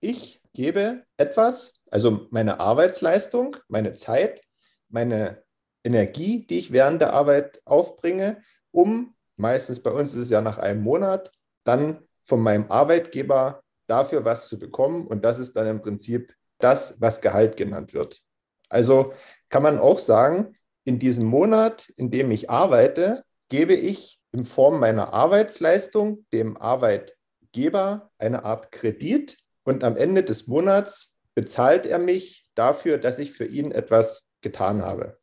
ich 0.00 0.40
gebe 0.52 1.04
etwas, 1.16 1.74
also 1.90 2.28
meine 2.30 2.60
Arbeitsleistung, 2.60 3.56
meine 3.68 3.94
Zeit, 3.94 4.42
meine 4.88 5.42
Energie, 5.82 6.46
die 6.46 6.58
ich 6.58 6.72
während 6.72 7.00
der 7.00 7.12
Arbeit 7.12 7.60
aufbringe, 7.64 8.42
um, 8.70 9.14
meistens 9.36 9.82
bei 9.82 9.90
uns 9.90 10.14
ist 10.14 10.22
es 10.22 10.30
ja 10.30 10.42
nach 10.42 10.58
einem 10.58 10.82
Monat, 10.82 11.32
dann 11.64 12.06
von 12.22 12.40
meinem 12.40 12.70
Arbeitgeber 12.70 13.62
dafür 13.86 14.24
was 14.24 14.48
zu 14.48 14.58
bekommen. 14.58 15.06
Und 15.06 15.24
das 15.24 15.38
ist 15.38 15.56
dann 15.56 15.66
im 15.66 15.80
Prinzip 15.80 16.34
das, 16.58 16.96
was 17.00 17.20
Gehalt 17.20 17.56
genannt 17.56 17.94
wird. 17.94 18.22
Also 18.68 19.12
kann 19.48 19.62
man 19.62 19.78
auch 19.78 19.98
sagen, 19.98 20.56
in 20.84 20.98
diesem 20.98 21.26
Monat, 21.26 21.88
in 21.96 22.10
dem 22.10 22.30
ich 22.30 22.50
arbeite, 22.50 23.24
gebe 23.48 23.74
ich 23.74 24.20
in 24.32 24.44
Form 24.44 24.80
meiner 24.80 25.12
Arbeitsleistung 25.12 26.26
dem 26.32 26.56
Arbeitgeber 26.56 28.10
eine 28.18 28.44
Art 28.44 28.72
Kredit 28.72 29.38
und 29.64 29.82
am 29.84 29.96
Ende 29.96 30.22
des 30.22 30.46
Monats 30.46 31.14
bezahlt 31.34 31.86
er 31.86 31.98
mich 31.98 32.48
dafür, 32.54 32.98
dass 32.98 33.18
ich 33.18 33.32
für 33.32 33.44
ihn 33.46 33.72
etwas 33.72 34.28
getan 34.40 34.82
habe. 34.82 35.18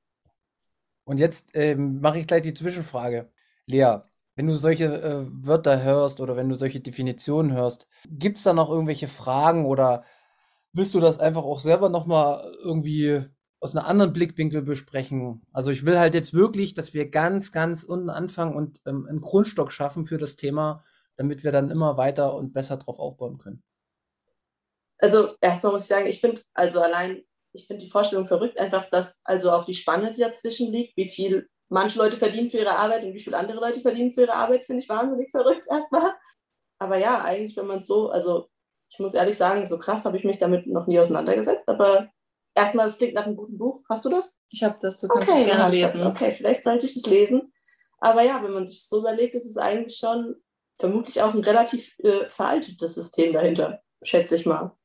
Und 1.05 1.17
jetzt 1.17 1.51
ähm, 1.53 1.99
mache 1.99 2.19
ich 2.19 2.27
gleich 2.27 2.43
die 2.43 2.53
Zwischenfrage. 2.53 3.29
Lea, 3.65 3.97
wenn 4.35 4.47
du 4.47 4.55
solche 4.55 4.85
äh, 4.85 5.25
Wörter 5.29 5.83
hörst 5.83 6.19
oder 6.19 6.35
wenn 6.35 6.49
du 6.49 6.55
solche 6.55 6.79
Definitionen 6.79 7.53
hörst, 7.53 7.87
gibt 8.09 8.37
es 8.37 8.43
da 8.43 8.53
noch 8.53 8.69
irgendwelche 8.69 9.07
Fragen 9.07 9.65
oder 9.65 10.03
willst 10.73 10.93
du 10.93 10.99
das 10.99 11.19
einfach 11.19 11.43
auch 11.43 11.59
selber 11.59 11.89
nochmal 11.89 12.43
irgendwie 12.63 13.25
aus 13.59 13.75
einem 13.75 13.85
anderen 13.85 14.13
Blickwinkel 14.13 14.61
besprechen? 14.61 15.41
Also 15.51 15.71
ich 15.71 15.85
will 15.85 15.97
halt 15.97 16.13
jetzt 16.13 16.33
wirklich, 16.33 16.73
dass 16.73 16.93
wir 16.93 17.09
ganz, 17.09 17.51
ganz 17.51 17.83
unten 17.83 18.09
anfangen 18.09 18.55
und 18.55 18.81
ähm, 18.85 19.05
einen 19.07 19.21
Grundstock 19.21 19.71
schaffen 19.71 20.05
für 20.05 20.17
das 20.17 20.35
Thema, 20.35 20.83
damit 21.15 21.43
wir 21.43 21.51
dann 21.51 21.71
immer 21.71 21.97
weiter 21.97 22.35
und 22.35 22.53
besser 22.53 22.77
drauf 22.77 22.99
aufbauen 22.99 23.37
können. 23.37 23.63
Also 24.97 25.35
erstmal 25.41 25.73
muss 25.73 25.83
ich 25.83 25.87
sagen, 25.87 26.07
ich 26.07 26.21
finde 26.21 26.41
also 26.53 26.81
allein 26.81 27.23
ich 27.53 27.67
finde 27.67 27.85
die 27.85 27.89
Vorstellung 27.89 28.27
verrückt, 28.27 28.57
einfach, 28.57 28.89
dass 28.89 29.21
also 29.23 29.51
auch 29.51 29.63
die 29.63 29.75
Spanne, 29.75 30.13
die 30.13 30.21
dazwischen 30.21 30.71
liegt, 30.71 30.97
wie 30.97 31.07
viel 31.07 31.47
manche 31.69 31.99
Leute 31.99 32.17
verdienen 32.17 32.49
für 32.49 32.57
ihre 32.57 32.75
Arbeit 32.75 33.03
und 33.03 33.13
wie 33.13 33.19
viel 33.19 33.35
andere 33.35 33.59
Leute 33.59 33.79
verdienen 33.79 34.11
für 34.11 34.21
ihre 34.21 34.33
Arbeit, 34.33 34.65
finde 34.65 34.81
ich 34.81 34.89
wahnsinnig 34.89 35.31
verrückt 35.31 35.65
erstmal. 35.69 36.13
Aber 36.79 36.97
ja, 36.97 37.23
eigentlich, 37.23 37.55
wenn 37.55 37.67
man 37.67 37.77
es 37.77 37.87
so, 37.87 38.09
also 38.09 38.49
ich 38.93 38.99
muss 38.99 39.13
ehrlich 39.13 39.37
sagen, 39.37 39.65
so 39.65 39.77
krass 39.77 40.05
habe 40.05 40.17
ich 40.17 40.23
mich 40.23 40.37
damit 40.37 40.67
noch 40.67 40.87
nie 40.87 40.99
auseinandergesetzt, 40.99 41.67
aber 41.67 42.09
erstmal, 42.55 42.87
es 42.87 42.97
klingt 42.97 43.15
nach 43.15 43.25
einem 43.25 43.35
guten 43.35 43.57
Buch. 43.57 43.83
Hast 43.89 44.05
du 44.05 44.09
das? 44.09 44.37
Ich 44.49 44.63
habe 44.63 44.77
das, 44.81 45.01
du 45.01 45.07
kannst 45.07 45.29
okay, 45.29 45.41
es 45.41 45.45
gerne 45.47 45.71
lesen. 45.71 46.01
Das. 46.01 46.11
Okay, 46.11 46.33
vielleicht 46.37 46.63
sollte 46.63 46.85
ich 46.85 46.95
es 46.95 47.05
lesen. 47.05 47.51
Aber 47.99 48.21
ja, 48.21 48.43
wenn 48.43 48.51
man 48.51 48.67
sich 48.67 48.87
so 48.87 48.99
überlegt, 48.99 49.33
ist 49.35 49.45
es 49.45 49.57
eigentlich 49.57 49.97
schon 49.97 50.35
vermutlich 50.79 51.21
auch 51.21 51.33
ein 51.33 51.43
relativ 51.43 51.97
äh, 51.99 52.29
veraltetes 52.29 52.95
System 52.95 53.33
dahinter, 53.33 53.81
schätze 54.03 54.35
ich 54.35 54.45
mal 54.45 54.75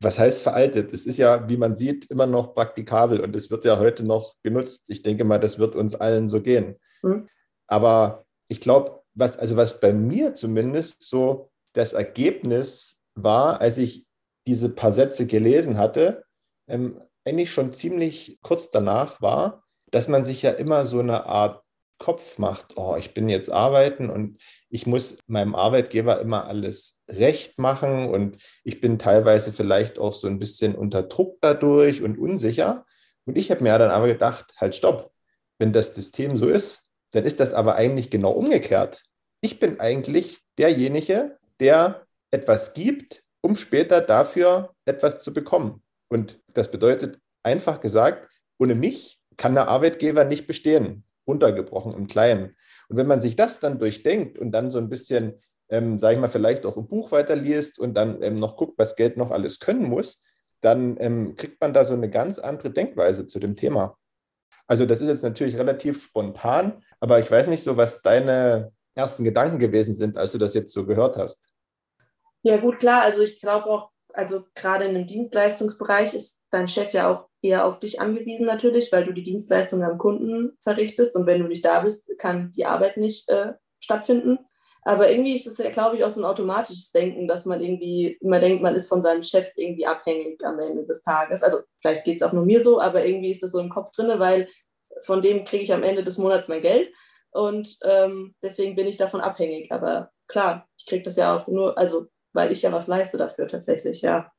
was 0.00 0.18
heißt 0.18 0.42
veraltet? 0.42 0.92
Es 0.92 1.04
ist 1.04 1.18
ja, 1.18 1.48
wie 1.48 1.58
man 1.58 1.76
sieht, 1.76 2.10
immer 2.10 2.26
noch 2.26 2.54
praktikabel 2.54 3.20
und 3.20 3.36
es 3.36 3.50
wird 3.50 3.64
ja 3.64 3.78
heute 3.78 4.02
noch 4.02 4.34
genutzt. 4.42 4.84
Ich 4.88 5.02
denke 5.02 5.24
mal, 5.24 5.38
das 5.38 5.58
wird 5.58 5.76
uns 5.76 5.94
allen 5.94 6.26
so 6.28 6.40
gehen. 6.40 6.76
Mhm. 7.02 7.28
Aber 7.66 8.24
ich 8.48 8.60
glaube, 8.60 9.02
was, 9.14 9.36
also 9.36 9.56
was 9.56 9.78
bei 9.78 9.92
mir 9.92 10.34
zumindest 10.34 11.02
so 11.02 11.50
das 11.74 11.92
Ergebnis 11.92 12.99
war, 13.24 13.60
als 13.60 13.78
ich 13.78 14.06
diese 14.46 14.70
paar 14.70 14.92
Sätze 14.92 15.26
gelesen 15.26 15.78
hatte, 15.78 16.24
ähm, 16.68 17.00
eigentlich 17.24 17.50
schon 17.50 17.72
ziemlich 17.72 18.38
kurz 18.42 18.70
danach 18.70 19.20
war, 19.20 19.64
dass 19.90 20.08
man 20.08 20.24
sich 20.24 20.42
ja 20.42 20.50
immer 20.50 20.86
so 20.86 21.00
eine 21.00 21.26
Art 21.26 21.62
Kopf 22.00 22.38
macht, 22.38 22.76
oh, 22.76 22.96
ich 22.98 23.12
bin 23.12 23.28
jetzt 23.28 23.52
arbeiten 23.52 24.08
und 24.08 24.38
ich 24.70 24.86
muss 24.86 25.18
meinem 25.26 25.54
Arbeitgeber 25.54 26.18
immer 26.20 26.46
alles 26.46 27.02
recht 27.08 27.58
machen 27.58 28.08
und 28.08 28.38
ich 28.64 28.80
bin 28.80 28.98
teilweise 28.98 29.52
vielleicht 29.52 29.98
auch 29.98 30.14
so 30.14 30.26
ein 30.26 30.38
bisschen 30.38 30.74
unter 30.74 31.02
Druck 31.02 31.36
dadurch 31.42 32.02
und 32.02 32.18
unsicher. 32.18 32.86
Und 33.26 33.36
ich 33.36 33.50
habe 33.50 33.62
mir 33.62 33.78
dann 33.78 33.90
aber 33.90 34.06
gedacht, 34.06 34.46
halt 34.56 34.74
stopp, 34.74 35.12
wenn 35.58 35.74
das 35.74 35.94
System 35.94 36.38
so 36.38 36.48
ist, 36.48 36.86
dann 37.12 37.24
ist 37.24 37.38
das 37.38 37.52
aber 37.52 37.74
eigentlich 37.74 38.08
genau 38.08 38.30
umgekehrt. 38.30 39.02
Ich 39.42 39.60
bin 39.60 39.78
eigentlich 39.78 40.40
derjenige, 40.56 41.38
der 41.60 42.06
etwas 42.30 42.74
gibt, 42.74 43.22
um 43.40 43.54
später 43.54 44.00
dafür 44.00 44.74
etwas 44.84 45.22
zu 45.22 45.32
bekommen. 45.32 45.82
Und 46.08 46.40
das 46.54 46.70
bedeutet 46.70 47.18
einfach 47.42 47.80
gesagt, 47.80 48.28
ohne 48.58 48.74
mich 48.74 49.18
kann 49.36 49.54
der 49.54 49.68
Arbeitgeber 49.68 50.24
nicht 50.24 50.46
bestehen 50.46 51.04
runtergebrochen 51.26 51.92
im 51.92 52.06
Kleinen. 52.06 52.56
Und 52.88 52.96
wenn 52.96 53.06
man 53.06 53.20
sich 53.20 53.36
das 53.36 53.60
dann 53.60 53.78
durchdenkt 53.78 54.38
und 54.38 54.50
dann 54.50 54.70
so 54.70 54.78
ein 54.78 54.88
bisschen, 54.88 55.34
ähm, 55.68 55.98
sage 55.98 56.14
ich 56.14 56.20
mal, 56.20 56.28
vielleicht 56.28 56.66
auch 56.66 56.76
im 56.76 56.88
Buch 56.88 57.12
weiterliest 57.12 57.78
und 57.78 57.94
dann 57.94 58.20
ähm, 58.22 58.34
noch 58.34 58.56
guckt, 58.56 58.78
was 58.78 58.96
Geld 58.96 59.16
noch 59.16 59.30
alles 59.30 59.60
können 59.60 59.84
muss, 59.88 60.22
dann 60.60 60.96
ähm, 60.98 61.36
kriegt 61.36 61.60
man 61.60 61.72
da 61.72 61.84
so 61.84 61.94
eine 61.94 62.10
ganz 62.10 62.38
andere 62.38 62.70
Denkweise 62.70 63.26
zu 63.26 63.38
dem 63.38 63.54
Thema. 63.54 63.96
Also 64.66 64.86
das 64.86 65.00
ist 65.00 65.08
jetzt 65.08 65.22
natürlich 65.22 65.56
relativ 65.56 66.02
spontan, 66.02 66.84
aber 67.00 67.18
ich 67.20 67.30
weiß 67.30 67.46
nicht 67.46 67.62
so, 67.62 67.76
was 67.76 68.02
deine 68.02 68.72
ersten 68.94 69.24
Gedanken 69.24 69.58
gewesen 69.58 69.94
sind, 69.94 70.18
als 70.18 70.32
du 70.32 70.38
das 70.38 70.54
jetzt 70.54 70.72
so 70.72 70.84
gehört 70.84 71.16
hast. 71.16 71.49
Ja 72.42 72.56
gut, 72.56 72.78
klar. 72.78 73.02
Also 73.02 73.20
ich 73.20 73.40
glaube 73.40 73.66
auch, 73.66 73.90
also 74.12 74.44
gerade 74.54 74.84
in 74.84 74.94
dem 74.94 75.06
Dienstleistungsbereich 75.06 76.14
ist 76.14 76.44
dein 76.50 76.68
Chef 76.68 76.92
ja 76.92 77.10
auch 77.10 77.28
eher 77.42 77.66
auf 77.66 77.78
dich 77.78 78.00
angewiesen 78.00 78.46
natürlich, 78.46 78.92
weil 78.92 79.04
du 79.04 79.12
die 79.12 79.22
Dienstleistung 79.22 79.82
am 79.82 79.98
Kunden 79.98 80.56
verrichtest 80.60 81.16
und 81.16 81.26
wenn 81.26 81.40
du 81.40 81.48
nicht 81.48 81.64
da 81.64 81.80
bist, 81.80 82.10
kann 82.18 82.52
die 82.52 82.66
Arbeit 82.66 82.96
nicht 82.96 83.28
äh, 83.28 83.52
stattfinden. 83.80 84.38
Aber 84.82 85.10
irgendwie 85.10 85.36
ist 85.36 85.46
es 85.46 85.58
ja, 85.58 85.70
glaube 85.70 85.96
ich, 85.96 86.04
auch 86.04 86.10
so 86.10 86.20
ein 86.22 86.24
automatisches 86.24 86.90
Denken, 86.90 87.28
dass 87.28 87.44
man 87.44 87.60
irgendwie 87.60 88.18
immer 88.20 88.40
denkt, 88.40 88.62
man 88.62 88.74
ist 88.74 88.88
von 88.88 89.02
seinem 89.02 89.22
Chef 89.22 89.52
irgendwie 89.56 89.86
abhängig 89.86 90.42
am 90.44 90.58
Ende 90.58 90.86
des 90.86 91.02
Tages. 91.02 91.42
Also 91.42 91.58
vielleicht 91.80 92.04
geht 92.04 92.16
es 92.16 92.22
auch 92.22 92.32
nur 92.32 92.46
mir 92.46 92.62
so, 92.62 92.80
aber 92.80 93.04
irgendwie 93.04 93.30
ist 93.30 93.42
das 93.42 93.52
so 93.52 93.60
im 93.60 93.68
Kopf 93.68 93.92
drin, 93.92 94.18
weil 94.18 94.48
von 95.04 95.20
dem 95.20 95.44
kriege 95.44 95.64
ich 95.64 95.72
am 95.72 95.82
Ende 95.82 96.02
des 96.02 96.18
Monats 96.18 96.48
mein 96.48 96.62
Geld 96.62 96.90
und 97.30 97.78
ähm, 97.84 98.34
deswegen 98.42 98.74
bin 98.74 98.86
ich 98.86 98.96
davon 98.96 99.20
abhängig. 99.20 99.70
Aber 99.70 100.10
klar, 100.28 100.66
ich 100.78 100.86
kriege 100.86 101.02
das 101.02 101.16
ja 101.16 101.36
auch 101.36 101.46
nur, 101.46 101.76
also 101.76 102.06
weil 102.32 102.52
ich 102.52 102.62
ja 102.62 102.72
was 102.72 102.86
leiste 102.86 103.18
dafür 103.18 103.48
tatsächlich, 103.48 104.02
ja. 104.02 104.32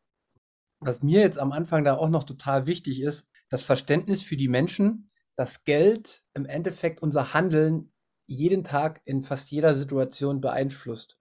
Was 0.79 1.03
mir 1.03 1.21
jetzt 1.21 1.37
am 1.37 1.51
Anfang 1.51 1.83
da 1.83 1.95
auch 1.95 2.09
noch 2.09 2.23
total 2.23 2.65
wichtig 2.65 3.01
ist, 3.01 3.29
das 3.49 3.63
Verständnis 3.63 4.23
für 4.23 4.37
die 4.37 4.47
Menschen, 4.47 5.11
dass 5.35 5.63
Geld 5.63 6.23
im 6.33 6.45
Endeffekt 6.45 7.01
unser 7.01 7.33
Handeln 7.33 7.91
jeden 8.25 8.63
Tag 8.63 9.01
in 9.05 9.21
fast 9.21 9.51
jeder 9.51 9.75
Situation 9.75 10.41
beeinflusst. 10.41 11.17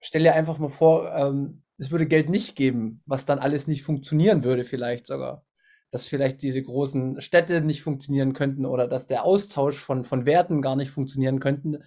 Stell 0.00 0.22
dir 0.22 0.34
einfach 0.34 0.58
mal 0.58 0.70
vor, 0.70 1.12
ähm, 1.14 1.62
es 1.78 1.90
würde 1.90 2.06
Geld 2.06 2.30
nicht 2.30 2.56
geben, 2.56 3.02
was 3.06 3.26
dann 3.26 3.38
alles 3.38 3.66
nicht 3.66 3.82
funktionieren 3.82 4.44
würde, 4.44 4.64
vielleicht 4.64 5.06
sogar. 5.06 5.44
Dass 5.90 6.06
vielleicht 6.06 6.42
diese 6.42 6.62
großen 6.62 7.20
Städte 7.20 7.60
nicht 7.60 7.82
funktionieren 7.82 8.32
könnten 8.32 8.66
oder 8.66 8.88
dass 8.88 9.06
der 9.06 9.24
Austausch 9.24 9.78
von, 9.78 10.04
von 10.04 10.26
Werten 10.26 10.62
gar 10.62 10.76
nicht 10.76 10.90
funktionieren 10.90 11.40
könnten. 11.40 11.84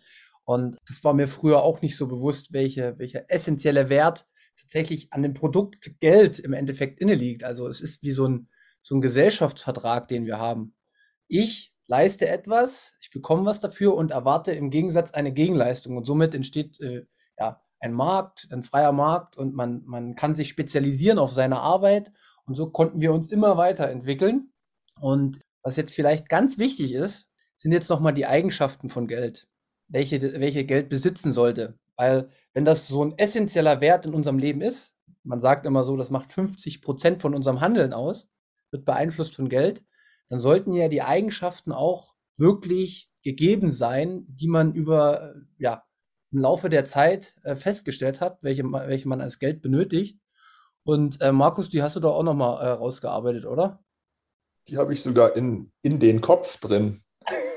Und 0.50 0.79
das 0.88 1.03
war 1.03 1.13
mir 1.13 1.27
früher 1.27 1.62
auch 1.62 1.84
nicht 1.84 1.96
so 1.96 2.08
bewusst, 2.08 2.53
welche, 2.53 2.98
welcher 2.98 3.29
essentielle 3.29 3.88
Wert 3.89 4.25
tatsächlich 4.60 5.13
an 5.13 5.22
dem 5.22 5.36
Produkt 5.36 6.00
Geld 6.00 6.39
im 6.39 6.53
Endeffekt 6.53 7.00
inne 7.00 7.13
liegt. 7.13 7.44
Also 7.44 7.68
es 7.68 7.82
ist 7.82 8.01
wie 8.01 8.13
so 8.13 8.27
ein, 8.27 8.50
so 8.82 8.96
ein 8.96 9.01
Gesellschaftsvertrag, 9.01 10.08
den 10.08 10.25
wir 10.25 10.39
haben. 10.39 10.74
Ich 11.27 11.75
leiste 11.86 12.27
etwas, 12.27 12.94
ich 13.00 13.12
bekomme 13.12 13.46
was 13.46 13.60
dafür 13.60 13.94
und 13.94 14.10
erwarte 14.10 14.51
im 14.51 14.72
Gegensatz 14.72 15.12
eine 15.12 15.32
Gegenleistung. 15.32 15.96
Und 15.98 16.06
somit 16.06 16.34
entsteht 16.34 16.82
äh, 16.82 17.06
ja 17.38 17.62
ein 17.79 17.94
Markt, 17.94 18.48
ein 18.51 18.63
freier 18.63 18.91
Markt 18.91 19.38
und 19.38 19.53
man, 19.53 19.84
man 19.86 20.15
kann 20.15 20.34
sich 20.34 20.50
spezialisieren 20.50 21.20
auf 21.20 21.32
seine 21.32 21.60
Arbeit. 21.60 22.12
Und 22.46 22.56
so 22.56 22.72
konnten 22.72 23.01
wir 23.01 23.13
uns 23.13 23.27
immer 23.27 23.58
weiterentwickeln. 23.58 24.51
Und 25.00 25.41
was 25.62 25.75
jetzt 25.75 25.94
vielleicht 25.94 26.27
ganz 26.27 26.58
wichtig 26.58 26.94
ist, 26.94 27.27
sind 27.56 27.72
jetzt 27.72 27.89
nochmal 27.89 28.13
die 28.13 28.25
Eigenschaften 28.25 28.89
von 28.89 29.06
Geld, 29.06 29.48
welche, 29.89 30.22
welche 30.39 30.65
Geld 30.65 30.89
besitzen 30.89 31.31
sollte. 31.31 31.77
Weil 31.98 32.29
wenn 32.53 32.65
das 32.65 32.88
so 32.88 33.03
ein 33.03 33.17
essentieller 33.17 33.81
Wert 33.81 34.05
in 34.05 34.13
unserem 34.13 34.39
Leben 34.39 34.62
ist, 34.62 34.96
man 35.24 35.39
sagt 35.39 35.65
immer 35.65 35.84
so, 35.84 35.98
das 35.98 36.10
macht 36.10 36.31
50 36.31 36.81
Prozent 36.81 37.22
von 37.22 37.36
unserem 37.36 37.62
Handeln 37.62 37.93
aus, 37.93 38.29
wird 38.72 38.86
beeinflusst 38.86 39.36
von 39.36 39.50
Geld, 39.50 39.84
dann 40.29 40.39
sollten 40.39 40.74
ja 40.74 40.88
die 40.88 41.01
Eigenschaften 41.01 41.72
auch 41.72 42.13
wirklich 42.38 43.12
gegeben 43.24 43.72
sein, 43.72 44.25
die 44.27 44.48
man 44.48 44.74
über, 44.74 45.36
ja, 45.58 45.84
im 46.31 46.39
Laufe 46.39 46.69
der 46.69 46.86
Zeit 46.86 47.36
äh, 47.43 47.55
festgestellt 47.55 48.22
hat, 48.22 48.43
welche, 48.43 48.63
welche 48.63 49.08
man 49.08 49.19
als 49.19 49.39
Geld 49.39 49.62
benötigt. 49.62 50.19
Und 50.84 51.22
äh, 51.22 51.31
Markus, 51.31 51.69
die 51.69 51.81
hast 51.81 51.96
du 51.96 52.00
doch 52.00 52.15
auch 52.15 52.24
nochmal 52.24 52.63
äh, 52.63 52.69
rausgearbeitet, 52.69 53.46
oder? 53.46 53.84
Die 54.67 54.77
habe 54.77 54.93
ich 54.93 55.01
sogar 55.01 55.36
in, 55.36 55.72
in 55.81 56.00
den 56.00 56.22
Kopf 56.22 56.58
drin. 56.58 57.01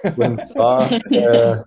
Und 0.16 0.44
zwar 0.48 0.90
äh, 0.90 1.62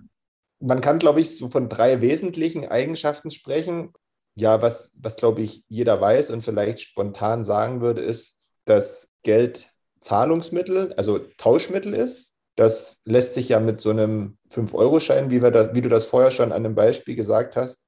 man 0.66 0.80
kann, 0.80 0.98
glaube 0.98 1.20
ich, 1.20 1.36
so 1.36 1.48
von 1.48 1.68
drei 1.68 2.00
wesentlichen 2.00 2.66
Eigenschaften 2.66 3.30
sprechen. 3.30 3.92
Ja, 4.34 4.60
was, 4.60 4.90
was 4.94 5.16
glaube 5.16 5.42
ich, 5.42 5.62
jeder 5.68 6.00
weiß 6.00 6.30
und 6.30 6.42
vielleicht 6.42 6.80
spontan 6.80 7.44
sagen 7.44 7.80
würde, 7.80 8.02
ist, 8.02 8.36
dass 8.64 9.08
Geld 9.22 9.70
Zahlungsmittel, 10.00 10.92
also 10.96 11.18
Tauschmittel 11.38 11.94
ist. 11.94 12.34
Das 12.56 12.96
lässt 13.04 13.34
sich 13.34 13.50
ja 13.50 13.60
mit 13.60 13.80
so 13.80 13.90
einem 13.90 14.38
5-Euro-Schein, 14.50 15.30
wie, 15.30 15.42
wie 15.42 15.80
du 15.80 15.88
das 15.88 16.06
vorher 16.06 16.30
schon 16.30 16.52
an 16.52 16.64
einem 16.64 16.74
Beispiel 16.74 17.14
gesagt 17.14 17.54
hast, 17.56 17.80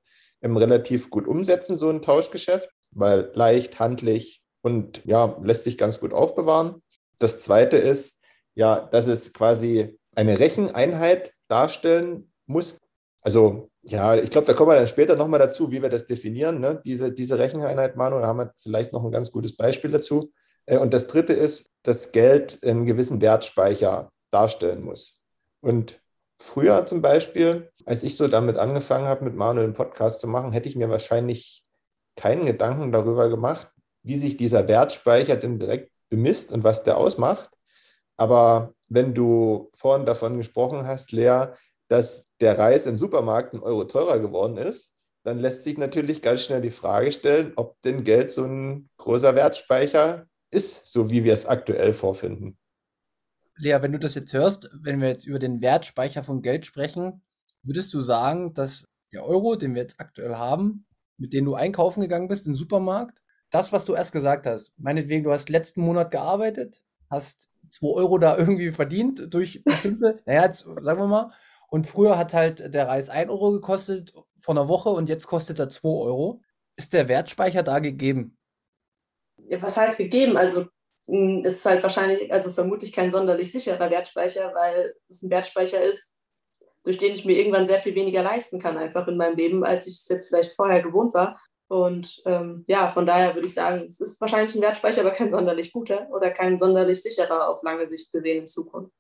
relativ 0.42 1.10
gut 1.10 1.26
umsetzen, 1.26 1.76
so 1.76 1.88
ein 1.88 2.02
Tauschgeschäft, 2.02 2.70
weil 2.92 3.30
leicht, 3.34 3.78
handlich 3.78 4.42
und 4.62 5.02
ja, 5.04 5.36
lässt 5.42 5.64
sich 5.64 5.78
ganz 5.78 6.00
gut 6.00 6.12
aufbewahren. 6.12 6.82
Das 7.18 7.38
zweite 7.40 7.76
ist, 7.76 8.20
ja, 8.54 8.80
dass 8.80 9.06
es 9.06 9.32
quasi 9.32 9.98
eine 10.14 10.38
Recheneinheit 10.38 11.32
darstellen 11.48 12.27
muss, 12.48 12.78
also 13.20 13.70
ja, 13.82 14.16
ich 14.16 14.30
glaube, 14.30 14.46
da 14.46 14.54
kommen 14.54 14.70
wir 14.70 14.76
dann 14.76 14.86
später 14.86 15.16
nochmal 15.16 15.40
dazu, 15.40 15.70
wie 15.70 15.82
wir 15.82 15.88
das 15.88 16.06
definieren, 16.06 16.60
ne? 16.60 16.80
diese, 16.84 17.12
diese 17.12 17.38
Recheneinheit, 17.38 17.96
Manu, 17.96 18.18
da 18.18 18.26
haben 18.26 18.38
wir 18.38 18.52
vielleicht 18.62 18.92
noch 18.92 19.04
ein 19.04 19.10
ganz 19.10 19.30
gutes 19.30 19.56
Beispiel 19.56 19.90
dazu. 19.90 20.32
Äh, 20.66 20.78
und 20.78 20.92
das 20.94 21.06
dritte 21.06 21.32
ist, 21.32 21.70
dass 21.82 22.12
Geld 22.12 22.62
einen 22.62 22.86
gewissen 22.86 23.20
Wertspeicher 23.20 24.10
darstellen 24.30 24.82
muss. 24.82 25.16
Und 25.60 26.00
früher 26.38 26.86
zum 26.86 27.02
Beispiel, 27.02 27.70
als 27.84 28.02
ich 28.02 28.16
so 28.16 28.28
damit 28.28 28.58
angefangen 28.58 29.06
habe, 29.06 29.24
mit 29.24 29.34
Manu 29.34 29.60
den 29.62 29.72
Podcast 29.72 30.20
zu 30.20 30.28
machen, 30.28 30.52
hätte 30.52 30.68
ich 30.68 30.76
mir 30.76 30.90
wahrscheinlich 30.90 31.64
keinen 32.16 32.46
Gedanken 32.46 32.92
darüber 32.92 33.28
gemacht, 33.28 33.68
wie 34.02 34.18
sich 34.18 34.36
dieser 34.36 34.68
Wertspeicher 34.68 35.36
denn 35.36 35.58
direkt 35.58 35.90
bemisst 36.08 36.52
und 36.52 36.64
was 36.64 36.84
der 36.84 36.98
ausmacht. 36.98 37.50
Aber 38.16 38.74
wenn 38.88 39.14
du 39.14 39.70
vorhin 39.74 40.06
davon 40.06 40.38
gesprochen 40.38 40.86
hast, 40.86 41.12
Lea, 41.12 41.46
dass 41.88 42.28
der 42.40 42.58
Reis 42.58 42.86
im 42.86 42.98
Supermarkt 42.98 43.54
ein 43.54 43.60
Euro 43.60 43.84
teurer 43.84 44.18
geworden 44.18 44.56
ist, 44.56 44.94
dann 45.24 45.38
lässt 45.38 45.64
sich 45.64 45.76
natürlich 45.76 46.22
ganz 46.22 46.42
schnell 46.42 46.60
die 46.60 46.70
Frage 46.70 47.12
stellen, 47.12 47.52
ob 47.56 47.80
denn 47.82 48.04
Geld 48.04 48.30
so 48.30 48.44
ein 48.44 48.88
großer 48.98 49.34
Wertspeicher 49.34 50.26
ist, 50.50 50.86
so 50.86 51.10
wie 51.10 51.24
wir 51.24 51.34
es 51.34 51.46
aktuell 51.46 51.92
vorfinden. 51.92 52.56
Lea, 53.56 53.78
wenn 53.80 53.92
du 53.92 53.98
das 53.98 54.14
jetzt 54.14 54.32
hörst, 54.32 54.70
wenn 54.82 55.00
wir 55.00 55.08
jetzt 55.08 55.26
über 55.26 55.38
den 55.38 55.60
Wertspeicher 55.60 56.22
von 56.22 56.42
Geld 56.42 56.64
sprechen, 56.64 57.22
würdest 57.62 57.92
du 57.92 58.00
sagen, 58.00 58.54
dass 58.54 58.86
der 59.12 59.24
Euro, 59.24 59.56
den 59.56 59.74
wir 59.74 59.82
jetzt 59.82 60.00
aktuell 60.00 60.36
haben, 60.36 60.86
mit 61.16 61.32
dem 61.32 61.44
du 61.44 61.54
einkaufen 61.54 62.00
gegangen 62.00 62.28
bist 62.28 62.46
im 62.46 62.54
Supermarkt, 62.54 63.20
das, 63.50 63.72
was 63.72 63.84
du 63.84 63.94
erst 63.94 64.12
gesagt 64.12 64.46
hast, 64.46 64.72
meinetwegen, 64.78 65.24
du 65.24 65.32
hast 65.32 65.48
letzten 65.48 65.80
Monat 65.80 66.10
gearbeitet, 66.10 66.82
hast 67.10 67.50
2 67.70 67.86
Euro 67.88 68.18
da 68.18 68.36
irgendwie 68.36 68.70
verdient 68.70 69.32
durch 69.32 69.64
bestimmte, 69.64 70.20
naja, 70.26 70.44
jetzt, 70.44 70.60
sagen 70.60 71.00
wir 71.00 71.06
mal, 71.06 71.32
und 71.70 71.86
früher 71.86 72.18
hat 72.18 72.34
halt 72.34 72.74
der 72.74 72.88
Reis 72.88 73.10
1 73.10 73.30
Euro 73.30 73.52
gekostet 73.52 74.12
vor 74.38 74.54
einer 74.54 74.68
Woche 74.68 74.88
und 74.88 75.08
jetzt 75.08 75.26
kostet 75.26 75.58
er 75.58 75.68
2 75.68 75.88
Euro. 75.88 76.40
Ist 76.76 76.92
der 76.92 77.08
Wertspeicher 77.08 77.62
da 77.62 77.78
gegeben? 77.78 78.36
Was 79.60 79.76
heißt 79.76 79.98
gegeben? 79.98 80.36
Also 80.36 80.66
hm, 81.06 81.44
ist 81.44 81.64
halt 81.64 81.82
wahrscheinlich, 81.82 82.32
also 82.32 82.50
vermutlich 82.50 82.92
kein 82.92 83.10
sonderlich 83.10 83.52
sicherer 83.52 83.90
Wertspeicher, 83.90 84.52
weil 84.54 84.94
es 85.08 85.22
ein 85.22 85.30
Wertspeicher 85.30 85.82
ist, 85.82 86.14
durch 86.84 86.96
den 86.96 87.12
ich 87.12 87.24
mir 87.24 87.36
irgendwann 87.36 87.66
sehr 87.66 87.78
viel 87.78 87.94
weniger 87.94 88.22
leisten 88.22 88.58
kann, 88.58 88.78
einfach 88.78 89.06
in 89.08 89.16
meinem 89.16 89.36
Leben, 89.36 89.64
als 89.64 89.86
ich 89.86 89.96
es 89.96 90.08
jetzt 90.08 90.28
vielleicht 90.28 90.52
vorher 90.52 90.82
gewohnt 90.82 91.12
war. 91.12 91.38
Und 91.68 92.22
ähm, 92.24 92.64
ja, 92.66 92.88
von 92.88 93.04
daher 93.04 93.34
würde 93.34 93.46
ich 93.46 93.52
sagen, 93.52 93.84
es 93.86 94.00
ist 94.00 94.20
wahrscheinlich 94.22 94.54
ein 94.54 94.62
Wertspeicher, 94.62 95.02
aber 95.02 95.10
kein 95.10 95.30
sonderlich 95.30 95.72
guter 95.72 96.08
oder 96.10 96.30
kein 96.30 96.58
sonderlich 96.58 97.02
sicherer 97.02 97.48
auf 97.48 97.62
lange 97.62 97.88
Sicht 97.90 98.10
gesehen 98.10 98.38
in 98.38 98.46
Zukunft. 98.46 98.94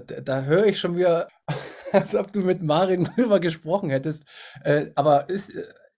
Da, 0.00 0.20
da 0.20 0.42
höre 0.42 0.66
ich 0.66 0.78
schon 0.78 0.96
wieder, 0.96 1.28
als 1.92 2.14
ob 2.14 2.32
du 2.32 2.40
mit 2.40 2.62
Marin 2.62 3.04
drüber 3.16 3.40
gesprochen 3.40 3.90
hättest. 3.90 4.24
Äh, 4.62 4.90
aber 4.94 5.28
ist, 5.28 5.52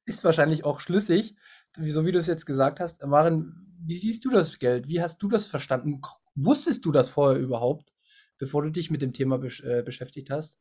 ist 0.05 0.25
wahrscheinlich 0.25 0.65
auch 0.65 0.81
schlüssig, 0.81 1.37
so 1.77 2.07
wie 2.07 2.13
du 2.13 2.19
es 2.19 2.27
jetzt 2.27 2.47
gesagt 2.47 2.81
hast. 2.81 3.05
Marin, 3.05 3.55
wie 3.85 3.99
siehst 3.99 4.25
du 4.25 4.31
das 4.31 4.59
Geld? 4.59 4.89
Wie 4.89 5.03
hast 5.03 5.23
du 5.23 5.29
das 5.29 5.47
verstanden? 5.47 6.01
Wusstest 6.35 6.85
du 6.85 6.93
das 6.93 7.09
vorher 7.09 7.39
überhaupt, 7.39 7.93
bevor 8.39 8.63
du 8.63 8.71
dich 8.71 8.91
mit 8.91 9.03
dem 9.03 9.13
Thema 9.13 9.39
besch 9.39 9.63
äh, 9.63 9.83
beschäftigt 9.83 10.31
hast? 10.31 10.59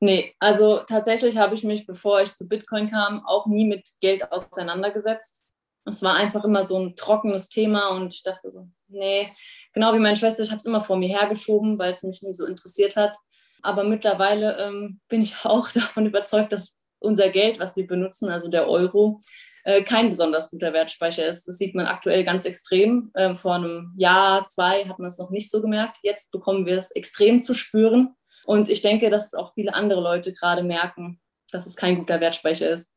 Nee, 0.00 0.34
also 0.38 0.82
tatsächlich 0.86 1.38
habe 1.38 1.54
ich 1.54 1.64
mich, 1.64 1.86
bevor 1.86 2.20
ich 2.20 2.34
zu 2.34 2.46
Bitcoin 2.46 2.90
kam, 2.90 3.24
auch 3.24 3.46
nie 3.46 3.64
mit 3.64 3.88
Geld 4.00 4.30
auseinandergesetzt. 4.30 5.46
Es 5.86 6.02
war 6.02 6.14
einfach 6.14 6.44
immer 6.44 6.64
so 6.64 6.78
ein 6.78 6.96
trockenes 6.96 7.48
Thema 7.48 7.88
und 7.88 8.12
ich 8.12 8.22
dachte 8.22 8.50
so, 8.50 8.68
nee, 8.88 9.30
genau 9.76 9.92
wie 9.92 9.98
meine 9.98 10.16
Schwester, 10.16 10.42
ich 10.42 10.50
habe 10.50 10.58
es 10.58 10.64
immer 10.64 10.80
vor 10.80 10.96
mir 10.96 11.08
hergeschoben, 11.08 11.78
weil 11.78 11.90
es 11.90 12.02
mich 12.02 12.22
nie 12.22 12.32
so 12.32 12.46
interessiert 12.46 12.96
hat. 12.96 13.14
Aber 13.62 13.84
mittlerweile 13.84 14.56
ähm, 14.58 15.00
bin 15.08 15.20
ich 15.20 15.36
auch 15.44 15.70
davon 15.70 16.06
überzeugt, 16.06 16.52
dass 16.52 16.78
unser 16.98 17.28
Geld, 17.28 17.60
was 17.60 17.76
wir 17.76 17.86
benutzen, 17.86 18.30
also 18.30 18.48
der 18.48 18.68
Euro, 18.68 19.20
äh, 19.64 19.82
kein 19.82 20.08
besonders 20.08 20.50
guter 20.50 20.72
Wertspeicher 20.72 21.28
ist. 21.28 21.46
Das 21.46 21.58
sieht 21.58 21.74
man 21.74 21.84
aktuell 21.84 22.24
ganz 22.24 22.46
extrem. 22.46 23.12
Ähm, 23.14 23.36
vor 23.36 23.54
einem 23.54 23.92
Jahr, 23.98 24.46
zwei 24.46 24.86
hat 24.86 24.98
man 24.98 25.08
es 25.08 25.18
noch 25.18 25.28
nicht 25.28 25.50
so 25.50 25.60
gemerkt. 25.60 25.98
Jetzt 26.02 26.32
bekommen 26.32 26.64
wir 26.64 26.78
es 26.78 26.90
extrem 26.92 27.42
zu 27.42 27.52
spüren. 27.52 28.14
Und 28.46 28.70
ich 28.70 28.80
denke, 28.80 29.10
dass 29.10 29.34
auch 29.34 29.52
viele 29.52 29.74
andere 29.74 30.00
Leute 30.00 30.32
gerade 30.32 30.62
merken, 30.62 31.20
dass 31.50 31.66
es 31.66 31.76
kein 31.76 31.98
guter 31.98 32.20
Wertspeicher 32.20 32.70
ist. 32.70 32.96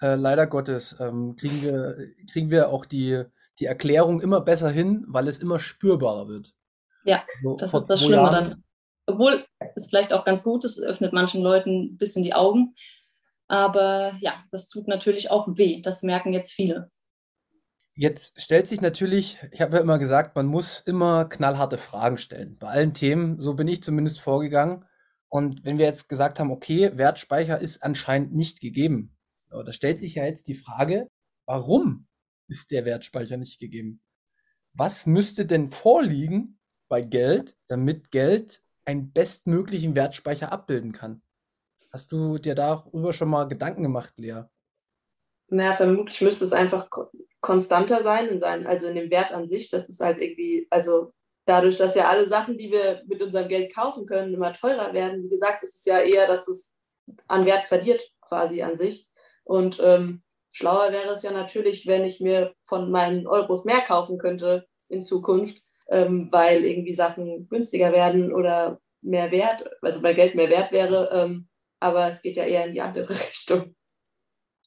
Äh, 0.00 0.14
leider 0.14 0.46
Gottes 0.46 0.94
ähm, 1.00 1.34
kriegen, 1.34 1.62
wir, 1.62 1.96
kriegen 2.30 2.50
wir 2.50 2.68
auch 2.68 2.84
die, 2.84 3.24
die 3.58 3.66
Erklärung 3.66 4.20
immer 4.20 4.40
besser 4.40 4.70
hin, 4.70 5.04
weil 5.08 5.28
es 5.28 5.38
immer 5.38 5.60
spürbarer 5.60 6.28
wird. 6.28 6.54
Ja, 7.04 7.24
also, 7.36 7.56
das 7.56 7.74
ist 7.74 7.86
das 7.86 8.04
Schlimme 8.04 8.30
dann. 8.30 8.64
Obwohl 9.06 9.46
es 9.74 9.88
vielleicht 9.88 10.12
auch 10.12 10.24
ganz 10.24 10.42
gut 10.42 10.64
ist, 10.64 10.80
öffnet 10.80 11.12
manchen 11.12 11.42
Leuten 11.42 11.94
ein 11.94 11.96
bisschen 11.96 12.22
die 12.22 12.34
Augen. 12.34 12.74
Aber 13.46 14.14
ja, 14.20 14.44
das 14.50 14.68
tut 14.68 14.86
natürlich 14.86 15.30
auch 15.30 15.48
weh. 15.56 15.80
Das 15.80 16.02
merken 16.02 16.34
jetzt 16.34 16.52
viele. 16.52 16.90
Jetzt 17.94 18.40
stellt 18.40 18.68
sich 18.68 18.80
natürlich, 18.80 19.38
ich 19.50 19.62
habe 19.62 19.76
ja 19.76 19.82
immer 19.82 19.98
gesagt, 19.98 20.36
man 20.36 20.46
muss 20.46 20.80
immer 20.80 21.24
knallharte 21.24 21.78
Fragen 21.78 22.18
stellen. 22.18 22.56
Bei 22.58 22.68
allen 22.68 22.94
Themen, 22.94 23.40
so 23.40 23.54
bin 23.54 23.66
ich 23.66 23.82
zumindest 23.82 24.20
vorgegangen. 24.20 24.84
Und 25.28 25.64
wenn 25.64 25.78
wir 25.78 25.86
jetzt 25.86 26.08
gesagt 26.08 26.38
haben, 26.38 26.50
okay, 26.50 26.96
Wertspeicher 26.96 27.58
ist 27.58 27.82
anscheinend 27.82 28.34
nicht 28.34 28.60
gegeben, 28.60 29.16
da 29.50 29.72
stellt 29.72 29.98
sich 29.98 30.14
ja 30.14 30.24
jetzt 30.24 30.48
die 30.48 30.54
Frage, 30.54 31.08
warum 31.46 32.06
ist 32.48 32.70
der 32.70 32.84
Wertspeicher 32.84 33.36
nicht 33.36 33.58
gegeben? 33.58 34.00
Was 34.74 35.06
müsste 35.06 35.46
denn 35.46 35.70
vorliegen 35.70 36.58
bei 36.88 37.00
Geld, 37.00 37.56
damit 37.68 38.10
Geld 38.10 38.62
einen 38.84 39.12
bestmöglichen 39.12 39.94
Wertspeicher 39.94 40.52
abbilden 40.52 40.92
kann? 40.92 41.22
Hast 41.92 42.12
du 42.12 42.38
dir 42.38 42.54
darüber 42.54 43.12
schon 43.12 43.28
mal 43.28 43.48
Gedanken 43.48 43.82
gemacht, 43.82 44.18
Lea? 44.18 44.42
Naja, 45.48 45.72
vermutlich 45.72 46.20
müsste 46.20 46.44
es 46.44 46.52
einfach 46.52 46.88
konstanter 47.40 48.02
sein, 48.02 48.28
in 48.28 48.40
sein, 48.40 48.66
also 48.66 48.88
in 48.88 48.94
dem 48.94 49.10
Wert 49.10 49.32
an 49.32 49.48
sich. 49.48 49.70
Das 49.70 49.88
ist 49.88 50.00
halt 50.00 50.18
irgendwie, 50.18 50.66
also 50.70 51.12
dadurch, 51.46 51.76
dass 51.76 51.94
ja 51.94 52.08
alle 52.08 52.28
Sachen, 52.28 52.58
die 52.58 52.70
wir 52.70 53.02
mit 53.06 53.22
unserem 53.22 53.48
Geld 53.48 53.74
kaufen 53.74 54.06
können, 54.06 54.34
immer 54.34 54.52
teurer 54.52 54.92
werden. 54.92 55.24
Wie 55.24 55.30
gesagt, 55.30 55.62
ist 55.62 55.76
es 55.76 55.84
ja 55.86 56.00
eher, 56.00 56.26
dass 56.26 56.46
es 56.46 56.76
an 57.26 57.46
Wert 57.46 57.66
verliert 57.66 58.02
quasi 58.20 58.62
an 58.62 58.78
sich. 58.78 59.08
Und 59.44 59.80
ähm, 59.82 60.22
schlauer 60.58 60.90
wäre 60.92 61.12
es 61.12 61.22
ja 61.22 61.30
natürlich, 61.30 61.86
wenn 61.86 62.04
ich 62.04 62.20
mir 62.20 62.52
von 62.64 62.90
meinen 62.90 63.26
Euros 63.26 63.64
mehr 63.64 63.80
kaufen 63.80 64.18
könnte 64.18 64.66
in 64.88 65.02
Zukunft, 65.02 65.62
ähm, 65.88 66.28
weil 66.32 66.64
irgendwie 66.64 66.92
Sachen 66.92 67.48
günstiger 67.48 67.92
werden 67.92 68.32
oder 68.32 68.80
mehr 69.00 69.30
wert, 69.30 69.64
also 69.82 70.02
bei 70.02 70.14
Geld 70.14 70.34
mehr 70.34 70.50
wert 70.50 70.72
wäre. 70.72 71.10
Ähm, 71.12 71.48
aber 71.80 72.10
es 72.10 72.22
geht 72.22 72.36
ja 72.36 72.44
eher 72.44 72.66
in 72.66 72.72
die 72.72 72.80
andere 72.80 73.08
Richtung. 73.28 73.76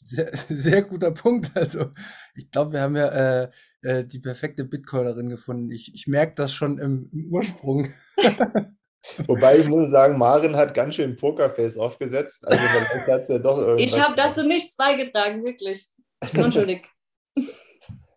Sehr, 0.04 0.32
sehr 0.34 0.82
guter 0.84 1.12
Punkt. 1.12 1.52
Also 1.56 1.92
ich 2.36 2.50
glaube, 2.50 2.72
wir 2.72 2.82
haben 2.82 2.96
ja 2.96 3.44
äh, 3.44 3.52
äh, 3.82 4.06
die 4.06 4.20
perfekte 4.20 4.64
Bitcoinerin 4.64 5.30
gefunden. 5.30 5.72
Ich, 5.72 5.94
ich 5.94 6.08
merke 6.08 6.36
das 6.36 6.54
schon 6.54 6.80
im, 6.80 7.10
im 7.12 7.32
Ursprung. 7.32 7.94
Wobei 9.28 9.58
ich 9.58 9.68
muss 9.68 9.90
sagen, 9.90 10.18
Marin 10.18 10.56
hat 10.56 10.74
ganz 10.74 10.96
schön 10.96 11.16
Pokerface 11.16 11.78
aufgesetzt. 11.78 12.48
Also 12.48 12.62
vielleicht 12.62 13.08
hat 13.08 13.30
ja 13.30 13.40
doch 13.40 13.58
irgendwas. 13.60 13.94
Ich 13.94 14.02
habe 14.02 14.16
dazu 14.16 14.44
nichts 14.44 14.76
beigetragen, 14.76 15.44
wirklich. 15.44 15.90
Entschuldigung. 16.34 16.86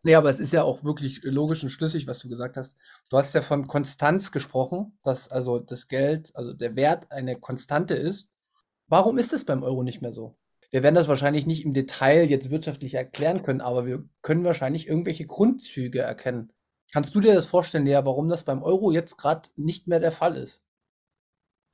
Nee, 0.07 0.17
aber 0.17 0.29
es 0.29 0.39
ist 0.39 0.53
ja 0.53 0.63
auch 0.63 0.85
wirklich 0.85 1.21
logisch 1.23 1.63
und 1.63 1.71
schlüssig, 1.71 2.07
was 2.07 2.19
du 2.19 2.29
gesagt 2.29 2.59
hast. 2.59 2.77
Du 3.09 3.17
hast 3.17 3.35
ja 3.35 3.41
von 3.41 3.67
Konstanz 3.67 4.33
gesprochen, 4.33 4.99
dass 5.03 5.31
also 5.31 5.59
das 5.59 5.89
Geld, 5.89 6.31
also 6.35 6.53
der 6.53 6.77
Wert 6.77 7.11
eine 7.11 7.41
Konstante 7.41 7.95
ist. 7.95 8.29
Warum 8.87 9.17
ist 9.17 9.33
es 9.33 9.47
beim 9.47 9.63
Euro 9.63 9.83
nicht 9.83 10.03
mehr 10.03 10.13
so? 10.13 10.37
Wir 10.71 10.83
werden 10.83 10.95
das 10.95 11.09
wahrscheinlich 11.09 11.47
nicht 11.47 11.65
im 11.65 11.73
Detail 11.73 12.25
jetzt 12.25 12.51
wirtschaftlich 12.51 12.95
erklären 12.95 13.43
können, 13.43 13.63
aber 13.63 13.87
wir 13.87 14.05
können 14.21 14.45
wahrscheinlich 14.45 14.89
irgendwelche 14.89 15.25
Grundzüge 15.25 16.01
erkennen. 16.01 16.53
Kannst 16.93 17.15
du 17.15 17.21
dir 17.21 17.33
das 17.33 17.47
vorstellen, 17.47 17.87
Lea, 17.87 18.01
warum 18.03 18.29
das 18.29 18.45
beim 18.45 18.63
Euro 18.63 18.91
jetzt 18.91 19.17
gerade 19.17 19.49
nicht 19.57 19.89
mehr 19.89 20.01
der 20.01 20.13
Fall 20.13 20.37
ist? 20.37 20.64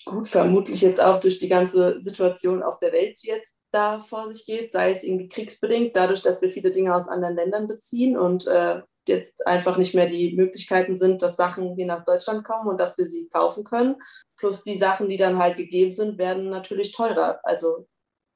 Gut, 0.07 0.29
vermutlich 0.29 0.81
jetzt 0.81 1.01
auch 1.01 1.21
durch 1.21 1.39
die 1.39 1.49
ganze 1.49 2.01
Situation 2.01 2.63
auf 2.63 2.79
der 2.79 2.93
Welt, 2.93 3.23
die 3.23 3.29
jetzt 3.29 3.59
da 3.71 4.01
vor 4.01 4.33
sich 4.33 4.47
geht, 4.47 4.73
sei 4.73 4.93
es 4.93 5.03
irgendwie 5.03 5.29
kriegsbedingt, 5.29 5.95
dadurch, 5.95 6.23
dass 6.23 6.41
wir 6.41 6.49
viele 6.49 6.71
Dinge 6.71 6.95
aus 6.95 7.09
anderen 7.09 7.37
Ländern 7.37 7.69
beziehen 7.69 8.17
und 8.17 8.47
äh, 8.47 8.81
jetzt 9.07 9.47
einfach 9.47 9.77
nicht 9.77 9.95
mehr 9.95 10.07
die 10.07 10.35
Möglichkeiten 10.35 10.97
sind, 10.97 11.23
dass 11.23 11.37
Sachen 11.37 11.75
hier 11.77 11.87
nach 11.87 12.05
Deutschland 12.05 12.45
kommen 12.45 12.69
und 12.69 12.79
dass 12.79 12.97
wir 12.97 13.05
sie 13.05 13.29
kaufen 13.29 13.65
können. 13.65 13.97
Plus 14.37 14.63
die 14.63 14.77
Sachen, 14.77 15.09
die 15.09 15.17
dann 15.17 15.39
halt 15.39 15.57
gegeben 15.57 15.93
sind, 15.93 16.17
werden 16.19 16.49
natürlich 16.49 16.93
teurer. 16.93 17.41
Also 17.43 17.87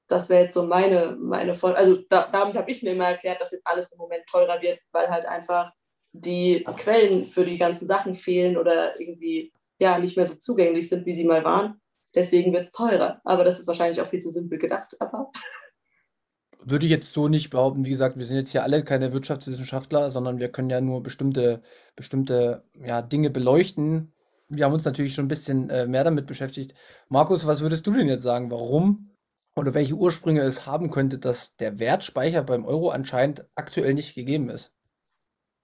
das 0.09 0.29
wäre 0.29 0.44
jetzt 0.44 0.55
so 0.55 0.66
meine, 0.66 1.16
meine 1.18 1.55
Vor 1.55 1.77
Also 1.77 1.96
da, 2.11 2.29
damit 2.31 2.57
habe 2.57 2.70
ich 2.70 2.79
es 2.79 2.83
mir 2.83 2.92
immer 2.92 3.09
erklärt, 3.09 3.40
dass 3.40 3.53
jetzt 3.53 3.66
alles 3.66 3.92
im 3.92 3.98
Moment 3.98 4.27
teurer 4.27 4.61
wird, 4.61 4.81
weil 4.92 5.09
halt 5.09 5.24
einfach 5.24 5.72
die 6.12 6.64
Quellen 6.77 7.24
für 7.24 7.44
die 7.44 7.59
ganzen 7.59 7.87
Sachen 7.87 8.14
fehlen 8.14 8.57
oder 8.57 9.00
irgendwie 9.00 9.53
ja 9.79 9.99
nicht 9.99 10.17
mehr 10.17 10.27
so 10.27 10.37
zugänglich 10.37 10.89
sind, 10.89 11.07
wie 11.07 11.15
sie 11.15 11.25
mal 11.25 11.45
waren. 11.45 11.81
Deswegen 12.15 12.53
wird 12.53 12.65
es 12.65 12.73
teurer. 12.73 13.21
Aber 13.25 13.45
das 13.45 13.59
ist 13.59 13.67
wahrscheinlich 13.67 14.01
auch 14.01 14.07
viel 14.07 14.21
zu 14.21 14.31
simpel 14.31 14.59
gedacht. 14.59 14.95
Aber 15.01 15.31
würde 16.65 16.87
ich 16.87 16.91
jetzt 16.91 17.13
so 17.13 17.29
nicht 17.29 17.51
behaupten. 17.51 17.85
Wie 17.85 17.91
gesagt, 17.91 18.19
wir 18.19 18.25
sind 18.25 18.37
jetzt 18.37 18.53
ja 18.53 18.63
alle 18.63 18.85
keine 18.85 19.13
Wirtschaftswissenschaftler, 19.13 20.11
sondern 20.11 20.39
wir 20.39 20.49
können 20.49 20.71
ja 20.71 20.81
nur 20.81 21.03
bestimmte, 21.03 21.63
bestimmte 21.97 22.65
ja, 22.85 23.03
Dinge 23.03 23.31
beleuchten. 23.31 24.13
Wir 24.49 24.65
haben 24.65 24.73
uns 24.75 24.85
natürlich 24.85 25.15
schon 25.15 25.27
ein 25.27 25.29
bisschen 25.29 25.71
äh, 25.71 25.87
mehr 25.87 26.05
damit 26.05 26.27
beschäftigt. 26.27 26.75
Markus, 27.09 27.47
was 27.47 27.61
würdest 27.61 27.87
du 27.87 27.93
denn 27.93 28.09
jetzt 28.09 28.23
sagen? 28.23 28.51
Warum 28.51 29.11
oder 29.57 29.75
welche 29.75 29.95
Ursprünge 29.95 30.41
es 30.41 30.67
haben 30.67 30.91
könnte, 30.91 31.19
dass 31.19 31.57
der 31.57 31.79
Wertspeicher 31.79 32.43
beim 32.43 32.65
Euro 32.65 32.91
anscheinend 32.91 33.47
aktuell 33.55 33.95
nicht 33.95 34.15
gegeben 34.15 34.49
ist? 34.49 34.73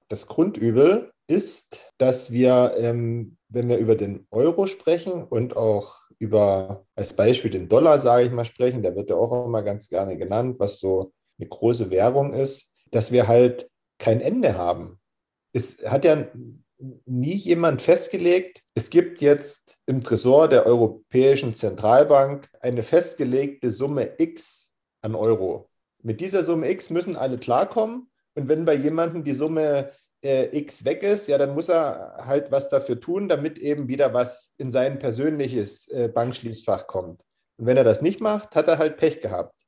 Das 0.09 0.27
Grundübel 0.27 1.12
ist, 1.27 1.92
dass 1.99 2.31
wir, 2.31 2.75
ähm, 2.77 3.37
wenn 3.50 3.68
wir 3.68 3.78
über 3.78 3.96
den 3.96 4.26
Euro 4.30 4.66
sprechen 4.66 5.24
und 5.24 5.56
auch 5.56 5.96
über 6.18 6.86
als 6.94 7.12
Beispiel 7.12 7.50
den 7.50 7.68
Dollar, 7.68 8.00
sage 8.00 8.26
ich 8.26 8.32
mal, 8.32 8.44
sprechen, 8.44 8.82
der 8.82 8.94
wird 8.96 9.10
ja 9.10 9.16
auch 9.16 9.46
immer 9.46 9.62
ganz 9.62 9.88
gerne 9.88 10.16
genannt, 10.16 10.56
was 10.58 10.78
so 10.78 11.12
eine 11.38 11.48
große 11.48 11.90
Währung 11.90 12.32
ist, 12.32 12.72
dass 12.90 13.12
wir 13.12 13.26
halt 13.26 13.68
kein 13.98 14.20
Ende 14.20 14.56
haben. 14.56 15.00
Es 15.52 15.84
hat 15.84 16.04
ja 16.04 16.28
nie 17.06 17.34
jemand 17.34 17.82
festgelegt, 17.82 18.62
es 18.74 18.90
gibt 18.90 19.20
jetzt 19.20 19.76
im 19.86 20.02
Tresor 20.02 20.48
der 20.48 20.66
Europäischen 20.66 21.52
Zentralbank 21.54 22.48
eine 22.60 22.82
festgelegte 22.82 23.70
Summe 23.70 24.14
X 24.18 24.70
an 25.02 25.14
Euro. 25.14 25.68
Mit 26.02 26.20
dieser 26.20 26.44
Summe 26.44 26.70
X 26.70 26.90
müssen 26.90 27.16
alle 27.16 27.38
klarkommen. 27.38 28.10
Und 28.34 28.48
wenn 28.48 28.64
bei 28.64 28.74
jemandem 28.74 29.24
die 29.24 29.34
Summe 29.34 29.90
äh, 30.22 30.56
X 30.56 30.85
weg 30.85 31.02
ist, 31.02 31.28
ja, 31.28 31.38
dann 31.38 31.54
muss 31.54 31.68
er 31.68 32.24
halt 32.26 32.50
was 32.50 32.68
dafür 32.68 33.00
tun, 33.00 33.28
damit 33.28 33.59
eben 33.59 33.88
wieder 33.88 34.12
was 34.12 34.50
in 34.59 34.70
sein 34.70 34.98
persönliches 34.98 35.88
äh, 35.88 36.09
Bankschließfach 36.09 36.87
kommt. 36.87 37.22
Und 37.56 37.66
wenn 37.66 37.76
er 37.76 37.85
das 37.85 38.02
nicht 38.02 38.20
macht, 38.20 38.54
hat 38.54 38.68
er 38.68 38.78
halt 38.78 38.96
Pech 38.96 39.20
gehabt. 39.20 39.61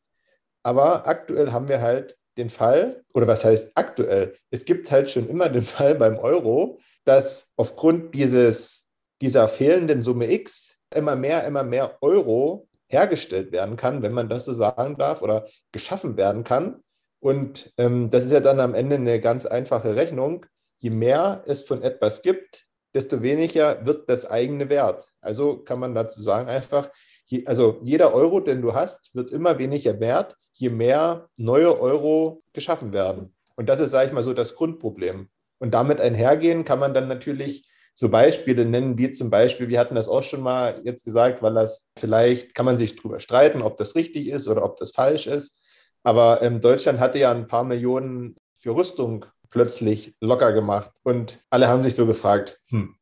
Aber 0.62 1.06
aktuell 1.06 1.52
haben 1.52 1.68
wir 1.68 1.80
halt 1.80 2.16
den 2.38 2.50
Fall, 2.50 3.04
oder 3.14 3.26
was 3.26 3.44
heißt 3.44 3.72
aktuell? 3.74 4.34
Es 4.50 4.64
gibt 4.64 4.90
halt 4.90 5.10
schon 5.10 5.28
immer 5.28 5.48
den 5.48 5.62
Fall 5.62 5.94
beim 5.94 6.18
Euro, 6.18 6.78
dass 7.04 7.50
aufgrund 7.56 8.14
dieses, 8.14 8.86
dieser 9.20 9.48
fehlenden 9.48 10.02
Summe 10.02 10.30
X 10.30 10.78
immer 10.94 11.16
mehr, 11.16 11.44
immer 11.46 11.64
mehr 11.64 11.98
Euro 12.00 12.68
hergestellt 12.88 13.52
werden 13.52 13.76
kann, 13.76 14.02
wenn 14.02 14.12
man 14.12 14.28
das 14.28 14.44
so 14.44 14.52
sagen 14.52 14.96
darf, 14.98 15.22
oder 15.22 15.46
geschaffen 15.72 16.16
werden 16.16 16.44
kann. 16.44 16.82
Und 17.22 17.72
ähm, 17.78 18.10
das 18.10 18.24
ist 18.24 18.32
ja 18.32 18.40
dann 18.40 18.58
am 18.58 18.74
Ende 18.74 18.96
eine 18.96 19.20
ganz 19.20 19.46
einfache 19.46 19.94
Rechnung. 19.94 20.44
Je 20.78 20.90
mehr 20.90 21.44
es 21.46 21.62
von 21.62 21.80
etwas 21.80 22.22
gibt, 22.22 22.66
desto 22.94 23.22
weniger 23.22 23.86
wird 23.86 24.10
das 24.10 24.26
eigene 24.26 24.68
wert. 24.68 25.06
Also 25.20 25.58
kann 25.58 25.78
man 25.78 25.94
dazu 25.94 26.20
sagen 26.20 26.48
einfach, 26.48 26.90
je, 27.26 27.46
also 27.46 27.78
jeder 27.84 28.12
Euro, 28.12 28.40
den 28.40 28.60
du 28.60 28.74
hast, 28.74 29.14
wird 29.14 29.30
immer 29.30 29.60
weniger 29.60 30.00
wert, 30.00 30.34
je 30.52 30.70
mehr 30.70 31.28
neue 31.36 31.80
Euro 31.80 32.42
geschaffen 32.52 32.92
werden. 32.92 33.32
Und 33.54 33.68
das 33.68 33.78
ist, 33.78 33.92
sage 33.92 34.08
ich 34.08 34.12
mal, 34.12 34.24
so 34.24 34.32
das 34.32 34.56
Grundproblem. 34.56 35.28
Und 35.60 35.74
damit 35.74 36.00
einhergehen 36.00 36.64
kann 36.64 36.80
man 36.80 36.92
dann 36.92 37.06
natürlich 37.06 37.70
so 37.94 38.08
Beispiele 38.08 38.64
nennen, 38.64 38.98
wie 38.98 39.12
zum 39.12 39.30
Beispiel, 39.30 39.68
wir 39.68 39.78
hatten 39.78 39.94
das 39.94 40.08
auch 40.08 40.24
schon 40.24 40.40
mal 40.40 40.80
jetzt 40.82 41.04
gesagt, 41.04 41.40
weil 41.40 41.54
das 41.54 41.84
vielleicht 41.96 42.56
kann 42.56 42.66
man 42.66 42.76
sich 42.76 42.96
darüber 42.96 43.20
streiten, 43.20 43.62
ob 43.62 43.76
das 43.76 43.94
richtig 43.94 44.28
ist 44.28 44.48
oder 44.48 44.64
ob 44.64 44.76
das 44.76 44.90
falsch 44.90 45.28
ist. 45.28 45.61
Aber 46.02 46.42
ähm, 46.42 46.60
Deutschland 46.60 47.00
hatte 47.00 47.18
ja 47.18 47.30
ein 47.30 47.46
paar 47.46 47.64
Millionen 47.64 48.36
für 48.54 48.74
Rüstung 48.74 49.26
plötzlich 49.48 50.16
locker 50.20 50.52
gemacht. 50.52 50.90
Und 51.02 51.44
alle 51.50 51.68
haben 51.68 51.84
sich 51.84 51.94
so 51.94 52.06
gefragt, 52.06 52.60
hm, 52.68 52.96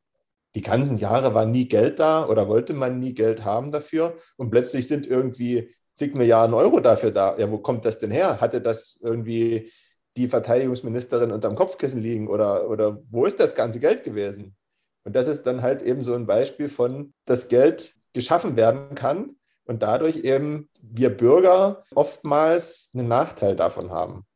die 0.54 0.62
ganzen 0.62 0.96
Jahre 0.96 1.32
war 1.32 1.46
nie 1.46 1.68
Geld 1.68 2.00
da 2.00 2.28
oder 2.28 2.48
wollte 2.48 2.74
man 2.74 2.98
nie 2.98 3.14
Geld 3.14 3.44
haben 3.44 3.70
dafür 3.70 4.16
und 4.36 4.50
plötzlich 4.50 4.88
sind 4.88 5.06
irgendwie 5.06 5.72
zig 5.94 6.14
Milliarden 6.14 6.54
Euro 6.54 6.80
dafür 6.80 7.12
da. 7.12 7.38
Ja, 7.38 7.50
wo 7.50 7.58
kommt 7.58 7.84
das 7.84 7.98
denn 7.98 8.10
her? 8.10 8.40
Hatte 8.40 8.60
das 8.60 8.98
irgendwie 9.02 9.70
die 10.16 10.28
Verteidigungsministerin 10.28 11.30
unterm 11.30 11.54
Kopfkissen 11.54 12.00
liegen 12.00 12.28
oder, 12.28 12.68
oder 12.68 13.00
wo 13.10 13.26
ist 13.26 13.38
das 13.38 13.54
ganze 13.54 13.78
Geld 13.78 14.02
gewesen? 14.02 14.56
Und 15.04 15.14
das 15.14 15.28
ist 15.28 15.44
dann 15.44 15.62
halt 15.62 15.82
eben 15.82 16.02
so 16.04 16.14
ein 16.14 16.26
Beispiel 16.26 16.68
von, 16.68 17.14
dass 17.26 17.48
Geld 17.48 17.94
geschaffen 18.12 18.56
werden 18.56 18.94
kann 18.96 19.36
und 19.70 19.84
dadurch 19.84 20.16
eben 20.16 20.68
wir 20.82 21.16
Bürger 21.16 21.84
oftmals 21.94 22.90
einen 22.92 23.06
Nachteil 23.06 23.54
davon 23.54 23.92
haben. 23.92 24.26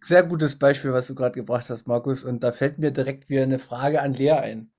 Sehr 0.00 0.22
gutes 0.22 0.58
Beispiel, 0.58 0.94
was 0.94 1.08
du 1.08 1.14
gerade 1.14 1.34
gebracht 1.34 1.68
hast, 1.68 1.86
Markus. 1.86 2.24
Und 2.24 2.42
da 2.42 2.52
fällt 2.52 2.78
mir 2.78 2.90
direkt 2.90 3.28
wieder 3.28 3.42
eine 3.42 3.58
Frage 3.58 4.00
an 4.00 4.14
Lea 4.14 4.32
ein. 4.32 4.72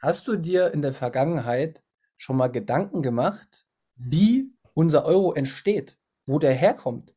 Hast 0.00 0.26
du 0.26 0.34
dir 0.34 0.74
in 0.74 0.82
der 0.82 0.92
Vergangenheit 0.92 1.80
schon 2.16 2.36
mal 2.36 2.48
Gedanken 2.48 3.02
gemacht, 3.02 3.64
wie 3.94 4.52
unser 4.74 5.04
Euro 5.04 5.32
entsteht, 5.32 5.96
wo 6.26 6.40
der 6.40 6.52
herkommt? 6.52 7.14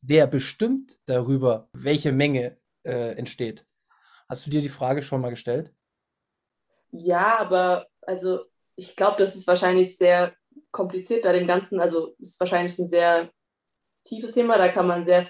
Wer 0.00 0.26
bestimmt 0.26 0.98
darüber, 1.04 1.68
welche 1.74 2.12
Menge 2.12 2.56
äh, 2.84 3.18
entsteht? 3.18 3.66
Hast 4.30 4.46
du 4.46 4.50
dir 4.50 4.62
die 4.62 4.70
Frage 4.70 5.02
schon 5.02 5.20
mal 5.20 5.28
gestellt? 5.28 5.74
Ja, 6.90 7.36
aber 7.38 7.86
also 8.00 8.46
ich 8.76 8.96
glaube, 8.96 9.16
das 9.18 9.36
ist 9.36 9.46
wahrscheinlich 9.46 9.98
sehr 9.98 10.34
kompliziert 10.74 11.24
da 11.24 11.32
dem 11.32 11.46
Ganzen. 11.46 11.80
Also 11.80 12.14
ist 12.18 12.38
wahrscheinlich 12.40 12.78
ein 12.78 12.88
sehr 12.88 13.30
tiefes 14.04 14.32
Thema, 14.32 14.58
da 14.58 14.68
kann 14.68 14.86
man 14.86 15.06
sehr 15.06 15.26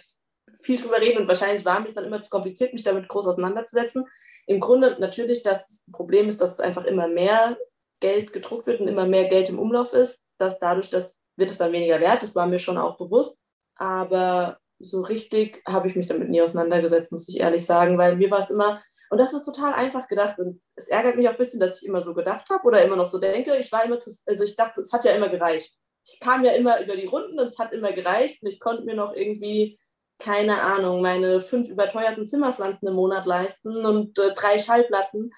viel 0.63 0.81
drüber 0.81 1.01
reden 1.01 1.23
und 1.23 1.29
wahrscheinlich 1.29 1.65
war 1.65 1.79
mir 1.79 1.87
es 1.87 1.95
dann 1.95 2.07
immer 2.07 2.21
zu 2.21 2.31
kompliziert, 2.31 2.73
mich 2.73 2.83
damit 2.83 3.07
groß 3.07 3.27
auseinanderzusetzen. 3.27 4.05
Im 4.47 4.59
Grunde 4.59 4.97
natürlich 4.99 5.43
das 5.43 5.85
Problem 5.93 6.29
ist, 6.29 6.41
dass 6.41 6.55
es 6.55 6.61
einfach 6.61 6.85
immer 6.85 7.07
mehr 7.07 7.57
Geld 8.01 8.33
gedruckt 8.33 8.67
wird 8.67 8.81
und 8.81 8.89
immer 8.89 9.07
mehr 9.07 9.27
Geld 9.27 9.49
im 9.51 9.59
Umlauf 9.59 9.93
ist, 9.93 10.25
dass 10.39 10.59
dadurch 10.59 10.91
das 10.91 11.17
wird 11.37 11.51
es 11.51 11.59
dann 11.59 11.73
weniger 11.73 12.01
wert, 12.01 12.23
das 12.23 12.35
war 12.35 12.47
mir 12.47 12.59
schon 12.59 12.79
auch 12.79 12.97
bewusst, 12.97 13.39
aber 13.77 14.59
so 14.79 15.03
richtig 15.03 15.63
habe 15.67 15.89
ich 15.89 15.97
mich 15.97 16.07
damit 16.07 16.29
nie 16.29 16.43
auseinandergesetzt, 16.43 17.13
muss 17.13 17.29
ich 17.29 17.41
ehrlich 17.41 17.65
sagen, 17.65 17.99
weil 17.99 18.17
mir 18.17 18.31
war 18.31 18.41
es 18.41 18.51
immer, 18.51 18.83
und 19.15 19.19
das 19.19 19.33
ist 19.33 19.45
total 19.45 19.75
einfach 19.75 20.09
gedacht. 20.09 20.41
Und 20.41 20.61
es 20.75 20.89
ärgert 20.89 21.15
mich 21.15 21.29
auch 21.29 21.35
ein 21.35 21.39
bisschen, 21.39 21.61
dass 21.61 21.81
ich 21.81 21.87
immer 21.87 22.03
so 22.03 22.15
gedacht 22.15 22.51
habe 22.51 22.65
oder 22.65 22.85
immer 22.85 22.97
noch 22.97 23.07
so 23.07 23.21
denke. 23.21 23.57
Ich 23.59 23.71
war 23.71 23.85
immer 23.85 24.01
zu, 24.01 24.11
also 24.27 24.43
ich 24.43 24.57
dachte, 24.57 24.81
es 24.81 24.93
hat 24.93 25.05
ja 25.05 25.13
immer 25.13 25.29
gereicht. 25.29 25.73
Ich 26.05 26.19
kam 26.19 26.45
ja 26.45 26.51
immer 26.51 26.83
über 26.83 26.97
die 26.97 27.07
Runden 27.07 27.39
und 27.39 27.47
es 27.47 27.61
hat 27.61 27.73
immer 27.73 27.93
gereicht. 27.93 28.43
Und 28.43 28.49
ich 28.49 28.59
konnte 28.59 28.83
mir 28.83 28.97
noch 28.97 29.15
irgendwie, 29.15 29.79
keine 30.19 30.61
Ahnung, 30.63 31.01
meine 31.01 31.39
fünf 31.39 31.69
überteuerten 31.69 32.27
Zimmerpflanzen 32.27 32.89
im 32.89 32.95
Monat 32.95 33.25
leisten 33.25 33.87
und 33.87 34.19
äh, 34.19 34.35
drei 34.35 34.59
Schallplatten. 34.59 35.31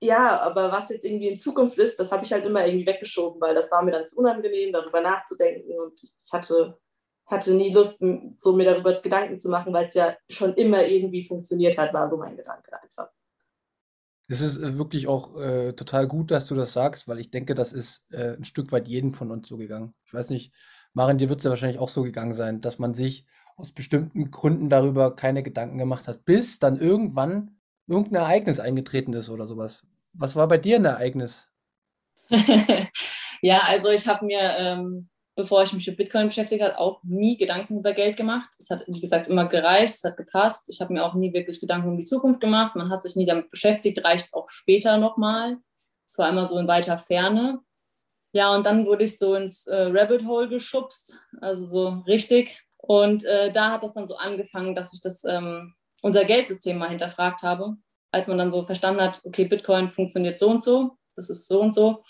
Ja, 0.00 0.40
aber 0.40 0.72
was 0.72 0.88
jetzt 0.88 1.04
irgendwie 1.04 1.28
in 1.28 1.36
Zukunft 1.36 1.76
ist, 1.76 2.00
das 2.00 2.12
habe 2.12 2.24
ich 2.24 2.32
halt 2.32 2.46
immer 2.46 2.64
irgendwie 2.66 2.86
weggeschoben, 2.86 3.42
weil 3.42 3.54
das 3.54 3.70
war 3.70 3.82
mir 3.82 3.92
dann 3.92 4.06
zu 4.06 4.16
unangenehm, 4.16 4.72
darüber 4.72 5.02
nachzudenken. 5.02 5.78
Und 5.78 6.02
ich 6.02 6.32
hatte 6.32 6.78
hatte 7.32 7.54
nie 7.54 7.72
Lust, 7.72 8.02
so 8.36 8.52
mir 8.52 8.64
darüber 8.64 8.92
Gedanken 9.00 9.40
zu 9.40 9.48
machen, 9.48 9.72
weil 9.72 9.86
es 9.86 9.94
ja 9.94 10.14
schon 10.28 10.54
immer 10.54 10.84
irgendwie 10.84 11.24
funktioniert 11.24 11.78
hat, 11.78 11.92
war 11.92 12.08
so 12.08 12.16
mein 12.16 12.36
Gedanke 12.36 12.80
einfach. 12.80 13.08
Es 14.28 14.40
ist 14.40 14.58
äh, 14.58 14.78
wirklich 14.78 15.08
auch 15.08 15.38
äh, 15.38 15.72
total 15.72 16.06
gut, 16.06 16.30
dass 16.30 16.46
du 16.46 16.54
das 16.54 16.72
sagst, 16.72 17.08
weil 17.08 17.18
ich 17.18 17.30
denke, 17.30 17.54
das 17.54 17.72
ist 17.72 18.06
äh, 18.12 18.36
ein 18.36 18.44
Stück 18.44 18.72
weit 18.72 18.88
jeden 18.88 19.12
von 19.12 19.30
uns 19.30 19.48
so 19.48 19.56
gegangen. 19.56 19.94
Ich 20.04 20.14
weiß 20.14 20.30
nicht, 20.30 20.54
Marin, 20.94 21.18
dir 21.18 21.28
wird 21.28 21.40
es 21.40 21.44
ja 21.44 21.50
wahrscheinlich 21.50 21.78
auch 21.78 21.88
so 21.88 22.02
gegangen 22.02 22.34
sein, 22.34 22.60
dass 22.60 22.78
man 22.78 22.94
sich 22.94 23.26
aus 23.56 23.72
bestimmten 23.72 24.30
Gründen 24.30 24.68
darüber 24.70 25.14
keine 25.14 25.42
Gedanken 25.42 25.78
gemacht 25.78 26.08
hat, 26.08 26.24
bis 26.24 26.58
dann 26.58 26.78
irgendwann 26.78 27.58
irgendein 27.86 28.22
Ereignis 28.22 28.60
eingetreten 28.60 29.12
ist 29.12 29.28
oder 29.28 29.46
sowas. 29.46 29.86
Was 30.14 30.36
war 30.36 30.48
bei 30.48 30.58
dir 30.58 30.76
ein 30.76 30.84
Ereignis? 30.84 31.48
ja, 33.42 33.60
also 33.64 33.90
ich 33.90 34.06
habe 34.08 34.24
mir 34.24 34.40
ähm, 34.58 35.08
bevor 35.34 35.62
ich 35.62 35.72
mich 35.72 35.86
mit 35.86 35.96
Bitcoin 35.96 36.26
beschäftigt 36.26 36.62
habe, 36.62 36.78
auch 36.78 37.02
nie 37.02 37.36
Gedanken 37.36 37.78
über 37.78 37.92
Geld 37.92 38.16
gemacht. 38.16 38.50
Es 38.58 38.70
hat, 38.70 38.84
wie 38.86 39.00
gesagt, 39.00 39.28
immer 39.28 39.46
gereicht, 39.46 39.94
es 39.94 40.04
hat 40.04 40.16
gepasst. 40.16 40.68
Ich 40.68 40.80
habe 40.80 40.92
mir 40.92 41.04
auch 41.04 41.14
nie 41.14 41.32
wirklich 41.32 41.60
Gedanken 41.60 41.88
um 41.88 41.96
die 41.96 42.04
Zukunft 42.04 42.40
gemacht. 42.40 42.76
Man 42.76 42.90
hat 42.90 43.02
sich 43.02 43.16
nie 43.16 43.26
damit 43.26 43.50
beschäftigt, 43.50 44.04
reicht 44.04 44.26
es 44.26 44.34
auch 44.34 44.48
später 44.48 44.98
nochmal. 44.98 45.58
Es 46.06 46.18
war 46.18 46.28
immer 46.28 46.44
so 46.44 46.58
in 46.58 46.68
weiter 46.68 46.98
Ferne. 46.98 47.60
Ja, 48.34 48.54
und 48.54 48.64
dann 48.64 48.86
wurde 48.86 49.04
ich 49.04 49.18
so 49.18 49.34
ins 49.34 49.66
äh, 49.66 49.88
Rabbit 49.90 50.26
Hole 50.26 50.48
geschubst, 50.48 51.18
also 51.40 51.64
so 51.64 51.88
richtig. 52.06 52.62
Und 52.78 53.24
äh, 53.24 53.52
da 53.52 53.72
hat 53.72 53.82
das 53.82 53.94
dann 53.94 54.06
so 54.06 54.16
angefangen, 54.16 54.74
dass 54.74 54.94
ich 54.94 55.02
das, 55.02 55.24
ähm, 55.24 55.74
unser 56.00 56.24
Geldsystem 56.24 56.78
mal 56.78 56.88
hinterfragt 56.88 57.42
habe, 57.42 57.76
als 58.10 58.26
man 58.26 58.38
dann 58.38 58.50
so 58.50 58.64
verstanden 58.64 59.02
hat, 59.02 59.20
okay, 59.24 59.44
Bitcoin 59.44 59.90
funktioniert 59.90 60.36
so 60.36 60.48
und 60.48 60.64
so, 60.64 60.96
das 61.14 61.30
ist 61.30 61.46
so 61.46 61.60
und 61.60 61.74
so. 61.74 62.02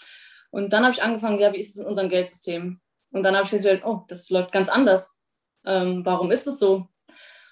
Und 0.50 0.72
dann 0.72 0.84
habe 0.84 0.92
ich 0.92 1.02
angefangen, 1.02 1.40
ja, 1.40 1.52
wie 1.52 1.58
ist 1.58 1.70
es 1.70 1.76
mit 1.76 1.86
unserem 1.86 2.08
Geldsystem? 2.08 2.80
Und 3.12 3.22
dann 3.22 3.34
habe 3.34 3.44
ich 3.44 3.50
festgestellt, 3.50 3.84
oh, 3.84 4.02
das 4.08 4.30
läuft 4.30 4.52
ganz 4.52 4.68
anders. 4.68 5.20
Ähm, 5.64 6.04
warum 6.04 6.30
ist 6.30 6.46
es 6.46 6.58
so? 6.58 6.88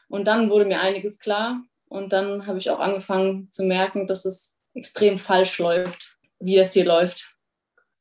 Und 0.09 0.27
dann 0.27 0.51
wurde 0.51 0.65
mir 0.65 0.81
einiges 0.81 1.19
klar. 1.19 1.63
Und 1.87 2.13
dann 2.13 2.47
habe 2.47 2.59
ich 2.59 2.71
auch 2.71 2.81
angefangen 2.81 3.51
zu 3.51 3.65
merken, 3.65 4.07
dass 4.07 4.25
es 4.25 4.59
extrem 4.75 5.19
falsch 5.19 5.59
läuft, 5.59 6.19
wie 6.39 6.57
das 6.57 6.73
hier 6.73 6.85
läuft. 6.85 7.37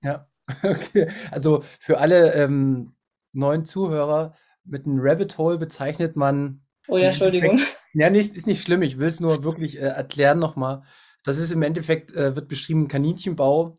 Ja, 0.02 0.28
okay. 0.64 1.10
Also 1.32 1.64
für 1.80 2.00
alle 2.00 2.34
ähm, 2.34 2.96
neuen 3.34 3.66
Zuhörer, 3.66 4.36
mit 4.64 4.86
einem 4.86 5.00
Rabbit 5.00 5.38
Hole 5.38 5.58
bezeichnet 5.58 6.16
man. 6.16 6.62
Oh 6.88 6.98
ja, 6.98 7.08
Entschuldigung. 7.08 7.60
Ja, 7.94 8.10
nicht, 8.10 8.36
ist 8.36 8.46
nicht 8.46 8.62
schlimm. 8.62 8.84
Ich 8.84 9.00
will 9.00 9.08
es 9.08 9.20
nur 9.20 9.44
wirklich 9.44 9.78
äh, 9.78 9.86
erklären 9.86 10.38
nochmal. 10.38 10.84
Das 11.24 11.38
ist 11.38 11.52
im 11.52 11.64
Endeffekt, 11.64 12.14
äh, 12.14 12.36
wird 12.36 12.48
beschrieben, 12.48 12.88
Kaninchenbau 12.88 13.79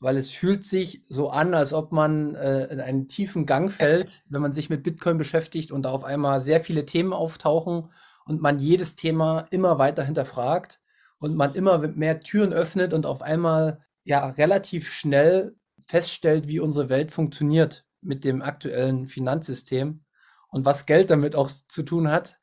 weil 0.00 0.16
es 0.16 0.30
fühlt 0.30 0.64
sich 0.64 1.04
so 1.08 1.30
an, 1.30 1.54
als 1.54 1.72
ob 1.72 1.92
man 1.92 2.34
äh, 2.34 2.66
in 2.66 2.80
einen 2.80 3.08
tiefen 3.08 3.46
Gang 3.46 3.70
fällt, 3.70 4.22
wenn 4.28 4.42
man 4.42 4.52
sich 4.52 4.70
mit 4.70 4.82
Bitcoin 4.82 5.18
beschäftigt 5.18 5.72
und 5.72 5.82
da 5.82 5.90
auf 5.90 6.04
einmal 6.04 6.40
sehr 6.40 6.62
viele 6.62 6.86
Themen 6.86 7.12
auftauchen 7.12 7.90
und 8.24 8.40
man 8.40 8.58
jedes 8.58 8.96
Thema 8.96 9.46
immer 9.50 9.78
weiter 9.78 10.04
hinterfragt 10.04 10.80
und 11.18 11.36
man 11.36 11.54
immer 11.54 11.78
mehr 11.78 12.20
Türen 12.20 12.52
öffnet 12.52 12.92
und 12.92 13.06
auf 13.06 13.22
einmal 13.22 13.80
ja 14.02 14.28
relativ 14.30 14.90
schnell 14.90 15.56
feststellt, 15.86 16.48
wie 16.48 16.60
unsere 16.60 16.88
Welt 16.88 17.12
funktioniert 17.12 17.84
mit 18.00 18.24
dem 18.24 18.42
aktuellen 18.42 19.06
Finanzsystem 19.06 20.04
und 20.50 20.64
was 20.64 20.86
Geld 20.86 21.10
damit 21.10 21.34
auch 21.34 21.50
zu 21.68 21.82
tun 21.82 22.10
hat. 22.10 22.38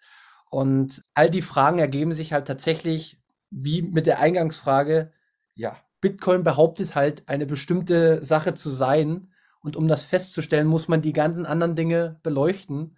Und 0.50 1.04
all 1.14 1.30
die 1.30 1.42
Fragen 1.42 1.80
ergeben 1.80 2.14
sich 2.14 2.34
halt 2.34 2.48
tatsächlich 2.48 3.22
wie 3.50 3.82
mit 3.82 4.06
der 4.06 4.20
Eingangsfrage, 4.20 5.12
ja, 5.54 5.78
Bitcoin 6.06 6.44
behauptet 6.44 6.94
halt, 6.94 7.28
eine 7.28 7.48
bestimmte 7.48 8.24
Sache 8.24 8.54
zu 8.54 8.70
sein. 8.70 9.32
Und 9.62 9.76
um 9.76 9.88
das 9.88 10.04
festzustellen, 10.04 10.68
muss 10.68 10.88
man 10.88 11.02
die 11.02 11.14
ganzen 11.14 11.48
anderen 11.48 11.76
Dinge 11.76 12.20
beleuchten, 12.22 12.96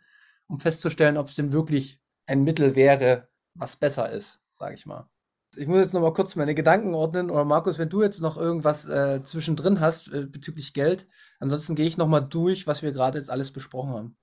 um 0.48 0.60
festzustellen, 0.60 1.16
ob 1.16 1.30
es 1.30 1.36
denn 1.36 1.54
wirklich 1.54 2.02
ein 2.26 2.44
Mittel 2.44 2.76
wäre, 2.76 3.30
was 3.54 3.78
besser 3.78 4.12
ist, 4.12 4.42
sage 4.56 4.76
ich 4.76 4.86
mal. 4.86 5.10
Ich 5.56 5.68
muss 5.68 5.78
jetzt 5.78 5.94
noch 5.94 6.02
mal 6.02 6.12
kurz 6.12 6.36
meine 6.36 6.54
Gedanken 6.54 6.94
ordnen. 6.96 7.32
Oder 7.32 7.46
Markus, 7.46 7.80
wenn 7.80 7.88
du 7.88 8.04
jetzt 8.04 8.20
noch 8.20 8.36
irgendwas 8.36 8.86
äh, 8.90 9.24
zwischendrin 9.24 9.80
hast 9.80 10.12
äh, 10.12 10.26
bezüglich 10.26 10.74
Geld, 10.74 11.06
ansonsten 11.40 11.76
gehe 11.76 11.88
ich 11.88 11.96
noch 11.96 12.10
mal 12.10 12.20
durch, 12.20 12.68
was 12.68 12.84
wir 12.84 12.92
gerade 12.92 13.20
jetzt 13.20 13.30
alles 13.30 13.54
besprochen 13.54 13.94
haben. 13.94 14.18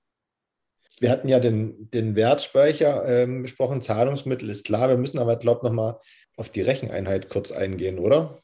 Wir 0.99 1.09
hatten 1.09 1.27
ja 1.27 1.39
den, 1.39 1.89
den 1.89 2.15
Wertspeicher 2.15 3.03
ähm, 3.07 3.41
besprochen, 3.41 3.81
Zahlungsmittel 3.81 4.47
ist 4.47 4.63
klar. 4.63 4.89
Wir 4.89 4.97
müssen 4.97 5.17
aber, 5.17 5.37
glaube 5.37 5.61
ich, 5.61 5.63
noch 5.63 5.75
mal 5.75 5.99
auf 6.37 6.49
die 6.49 6.61
Recheneinheit 6.61 7.29
kurz 7.29 7.51
eingehen, 7.51 7.97
oder? 7.97 8.43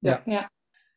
Ja. 0.00 0.20
ja. 0.26 0.48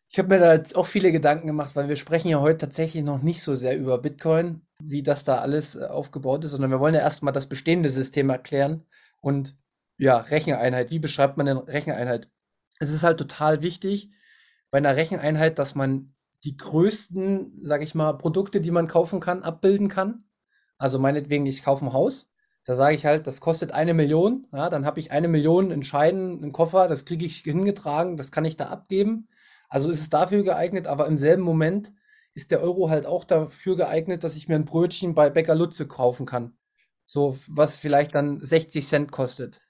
Ich 0.10 0.20
habe 0.20 0.28
mir 0.28 0.40
da 0.40 0.54
jetzt 0.54 0.76
auch 0.76 0.86
viele 0.86 1.12
Gedanken 1.12 1.48
gemacht, 1.48 1.76
weil 1.76 1.88
wir 1.88 1.96
sprechen 1.96 2.28
ja 2.28 2.42
heute 2.42 2.58
tatsächlich 2.60 3.04
noch 3.04 3.22
nicht 3.22 3.42
so 3.42 3.56
sehr 3.56 3.78
über 3.78 3.98
Bitcoin, 3.98 4.62
wie 4.82 5.04
das 5.04 5.24
da 5.24 5.38
alles 5.38 5.76
äh, 5.76 5.86
aufgebaut 5.86 6.44
ist, 6.44 6.52
sondern 6.52 6.72
wir 6.72 6.80
wollen 6.80 6.96
ja 6.96 7.02
erstmal 7.02 7.34
das 7.34 7.48
bestehende 7.48 7.90
System 7.90 8.30
erklären 8.30 8.86
und 9.22 9.56
ja, 9.98 10.18
Recheneinheit. 10.18 10.92
Wie 10.92 11.00
beschreibt 11.00 11.38
man 11.38 11.46
denn 11.46 11.58
Recheneinheit? 11.58 12.30
Es 12.80 12.92
ist 12.92 13.04
halt 13.04 13.20
total 13.20 13.62
wichtig 13.62 14.12
bei 14.72 14.80
einer 14.80 14.96
Recheneinheit, 14.96 15.60
dass 15.60 15.76
man 15.76 16.16
die 16.44 16.58
größten, 16.58 17.60
sag 17.64 17.84
ich 17.84 17.94
mal, 17.94 18.14
Produkte, 18.14 18.62
die 18.62 18.72
man 18.72 18.88
kaufen 18.88 19.20
kann, 19.20 19.44
abbilden 19.44 19.90
kann. 19.90 20.24
Also 20.78 20.98
meinetwegen, 20.98 21.46
ich 21.46 21.64
kaufe 21.64 21.86
ein 21.86 21.94
Haus 21.94 22.31
da 22.66 22.76
sage 22.76 22.96
ich 22.96 23.06
halt, 23.06 23.28
das 23.28 23.42
kostet 23.42 23.72
eine 23.72 23.94
Million. 23.94 24.48
Ja, 24.54 24.70
dann 24.70 24.86
habe 24.86 25.00
ich 25.00 25.12
eine 25.12 25.28
Million 25.28 25.72
in 25.72 25.84
Scheiden, 25.84 26.42
einen 26.42 26.52
Koffer, 26.52 26.88
das 26.88 27.06
kriege 27.06 27.26
ich 27.26 27.40
hingetragen, 27.40 28.18
das 28.18 28.32
kann 28.32 28.46
ich 28.46 28.58
da 28.58 28.68
abgeben. 28.68 29.28
Also 29.70 29.90
ist 29.90 30.02
es 30.02 30.10
dafür 30.10 30.44
geeignet, 30.44 30.88
aber 30.88 31.08
im 31.08 31.18
selben 31.18 31.44
Moment 31.44 31.94
ist 32.34 32.52
der 32.52 32.62
Euro 32.62 32.90
halt 32.90 33.06
auch 33.06 33.24
dafür 33.24 33.76
geeignet, 33.76 34.24
dass 34.24 34.36
ich 34.36 34.48
mir 34.48 34.56
ein 34.56 34.66
Brötchen 34.66 35.16
bei 35.16 35.30
Bäcker 35.30 35.56
Lutze 35.56 35.88
kaufen 35.88 36.26
kann. 36.26 36.58
So, 37.06 37.38
was 37.48 37.80
vielleicht 37.80 38.16
dann 38.16 38.40
60 38.40 38.88
Cent 38.88 39.12
kostet. 39.12 39.62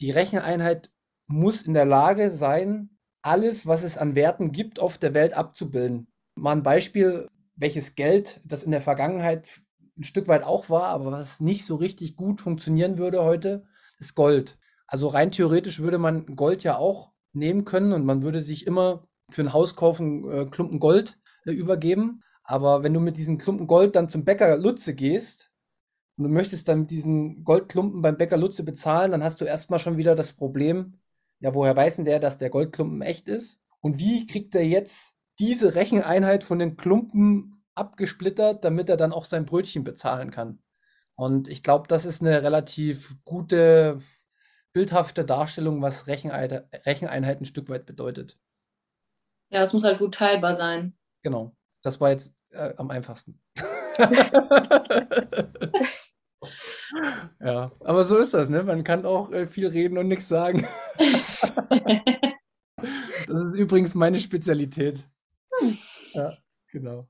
Die 0.00 0.10
Recheneinheit 0.10 0.90
muss 1.26 1.62
in 1.62 1.74
der 1.74 1.84
Lage 1.84 2.30
sein, 2.30 2.90
alles, 3.22 3.66
was 3.66 3.82
es 3.82 3.98
an 3.98 4.14
Werten 4.14 4.52
gibt, 4.52 4.80
auf 4.80 4.98
der 4.98 5.14
Welt 5.14 5.34
abzubilden. 5.34 6.08
Mal 6.36 6.52
ein 6.52 6.62
Beispiel, 6.62 7.28
welches 7.54 7.94
Geld, 7.96 8.40
das 8.44 8.64
in 8.64 8.70
der 8.70 8.80
Vergangenheit 8.80 9.62
ein 10.00 10.04
Stück 10.04 10.28
weit 10.28 10.44
auch 10.44 10.70
war, 10.70 10.84
aber 10.84 11.12
was 11.12 11.40
nicht 11.40 11.64
so 11.64 11.76
richtig 11.76 12.16
gut 12.16 12.40
funktionieren 12.40 12.98
würde 12.98 13.22
heute, 13.22 13.64
ist 13.98 14.14
Gold. 14.14 14.58
Also 14.86 15.08
rein 15.08 15.30
theoretisch 15.30 15.80
würde 15.80 15.98
man 15.98 16.34
Gold 16.34 16.64
ja 16.64 16.76
auch 16.76 17.12
nehmen 17.32 17.64
können 17.64 17.92
und 17.92 18.04
man 18.04 18.22
würde 18.22 18.42
sich 18.42 18.66
immer 18.66 19.06
für 19.28 19.42
ein 19.42 19.52
Haus 19.52 19.76
kaufen 19.76 20.28
äh, 20.30 20.46
Klumpen 20.46 20.80
Gold 20.80 21.18
äh, 21.44 21.52
übergeben. 21.52 22.22
Aber 22.42 22.82
wenn 22.82 22.94
du 22.94 23.00
mit 23.00 23.16
diesen 23.16 23.38
Klumpen 23.38 23.68
Gold 23.68 23.94
dann 23.94 24.08
zum 24.08 24.24
Bäcker 24.24 24.56
Lutze 24.56 24.94
gehst 24.94 25.52
und 26.16 26.24
du 26.24 26.30
möchtest 26.30 26.66
dann 26.66 26.80
mit 26.80 26.90
diesen 26.90 27.44
Goldklumpen 27.44 28.02
beim 28.02 28.16
Bäcker 28.16 28.36
Lutze 28.36 28.64
bezahlen, 28.64 29.12
dann 29.12 29.22
hast 29.22 29.40
du 29.40 29.44
erstmal 29.44 29.78
schon 29.78 29.98
wieder 29.98 30.16
das 30.16 30.32
Problem, 30.32 30.98
ja, 31.38 31.54
woher 31.54 31.76
weiß 31.76 31.96
denn 31.96 32.04
der, 32.04 32.18
dass 32.18 32.38
der 32.38 32.50
Goldklumpen 32.50 33.02
echt 33.02 33.28
ist? 33.28 33.60
Und 33.80 33.98
wie 33.98 34.26
kriegt 34.26 34.54
er 34.54 34.64
jetzt 34.64 35.14
diese 35.38 35.74
Recheneinheit 35.74 36.42
von 36.42 36.58
den 36.58 36.76
Klumpen 36.76 37.59
abgesplittert, 37.80 38.64
damit 38.64 38.88
er 38.88 38.96
dann 38.96 39.12
auch 39.12 39.24
sein 39.24 39.46
Brötchen 39.46 39.82
bezahlen 39.84 40.30
kann? 40.30 40.62
Und 41.16 41.48
ich 41.48 41.62
glaube, 41.62 41.88
das 41.88 42.04
ist 42.06 42.22
eine 42.22 42.42
relativ 42.42 43.16
gute, 43.24 44.00
bildhafte 44.72 45.24
Darstellung, 45.24 45.82
was 45.82 46.06
Recheneinheit, 46.06 46.68
Recheneinheit 46.86 47.40
ein 47.40 47.46
Stück 47.46 47.68
weit 47.68 47.86
bedeutet. 47.86 48.38
Ja, 49.50 49.62
es 49.62 49.72
muss 49.72 49.84
halt 49.84 49.98
gut 49.98 50.14
teilbar 50.14 50.54
sein. 50.54 50.96
Genau. 51.22 51.56
Das 51.82 52.00
war 52.00 52.10
jetzt 52.10 52.36
äh, 52.50 52.72
am 52.76 52.90
einfachsten. 52.90 53.40
ja, 57.40 57.72
aber 57.80 58.04
so 58.04 58.16
ist 58.16 58.32
das, 58.32 58.48
ne? 58.48 58.62
Man 58.62 58.84
kann 58.84 59.04
auch 59.04 59.30
äh, 59.32 59.46
viel 59.46 59.66
reden 59.66 59.98
und 59.98 60.08
nichts 60.08 60.28
sagen. 60.28 60.66
das 60.96 61.52
ist 63.28 63.54
übrigens 63.56 63.94
meine 63.94 64.18
Spezialität. 64.18 65.00
Ja, 66.12 66.38
genau. 66.68 67.08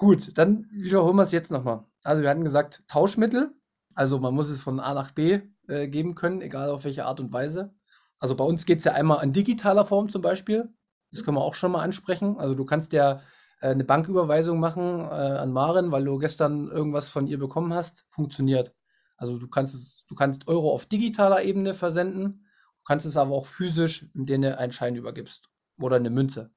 Gut, 0.00 0.38
dann 0.38 0.66
wiederholen 0.72 1.16
wir 1.16 1.24
es 1.24 1.30
jetzt 1.30 1.50
nochmal. 1.50 1.84
Also 2.02 2.22
wir 2.22 2.30
hatten 2.30 2.42
gesagt, 2.42 2.84
Tauschmittel. 2.88 3.52
Also 3.94 4.18
man 4.18 4.32
muss 4.32 4.48
es 4.48 4.58
von 4.58 4.80
A 4.80 4.94
nach 4.94 5.10
B 5.10 5.40
äh, 5.68 5.88
geben 5.88 6.14
können, 6.14 6.40
egal 6.40 6.70
auf 6.70 6.84
welche 6.84 7.04
Art 7.04 7.20
und 7.20 7.34
Weise. 7.34 7.74
Also 8.18 8.34
bei 8.34 8.44
uns 8.44 8.64
geht 8.64 8.78
es 8.78 8.84
ja 8.84 8.92
einmal 8.92 9.22
in 9.22 9.34
digitaler 9.34 9.84
Form 9.84 10.08
zum 10.08 10.22
Beispiel. 10.22 10.72
Das 11.10 11.22
können 11.22 11.36
wir 11.36 11.42
auch 11.42 11.54
schon 11.54 11.72
mal 11.72 11.82
ansprechen. 11.82 12.38
Also 12.38 12.54
du 12.54 12.64
kannst 12.64 12.94
ja 12.94 13.20
äh, 13.60 13.68
eine 13.68 13.84
Banküberweisung 13.84 14.58
machen 14.58 15.00
äh, 15.00 15.02
an 15.02 15.52
Maren, 15.52 15.92
weil 15.92 16.06
du 16.06 16.16
gestern 16.16 16.68
irgendwas 16.68 17.10
von 17.10 17.26
ihr 17.26 17.38
bekommen 17.38 17.74
hast, 17.74 18.06
funktioniert. 18.08 18.74
Also 19.18 19.36
du 19.36 19.48
kannst 19.48 19.74
es, 19.74 20.06
du 20.08 20.14
kannst 20.14 20.48
Euro 20.48 20.72
auf 20.72 20.86
digitaler 20.86 21.42
Ebene 21.42 21.74
versenden, 21.74 22.46
du 22.78 22.84
kannst 22.86 23.04
es 23.04 23.18
aber 23.18 23.34
auch 23.34 23.44
physisch, 23.44 24.06
indem 24.14 24.40
du 24.40 24.56
einen 24.56 24.72
Schein 24.72 24.96
übergibst 24.96 25.50
oder 25.78 25.96
eine 25.96 26.08
Münze. 26.08 26.52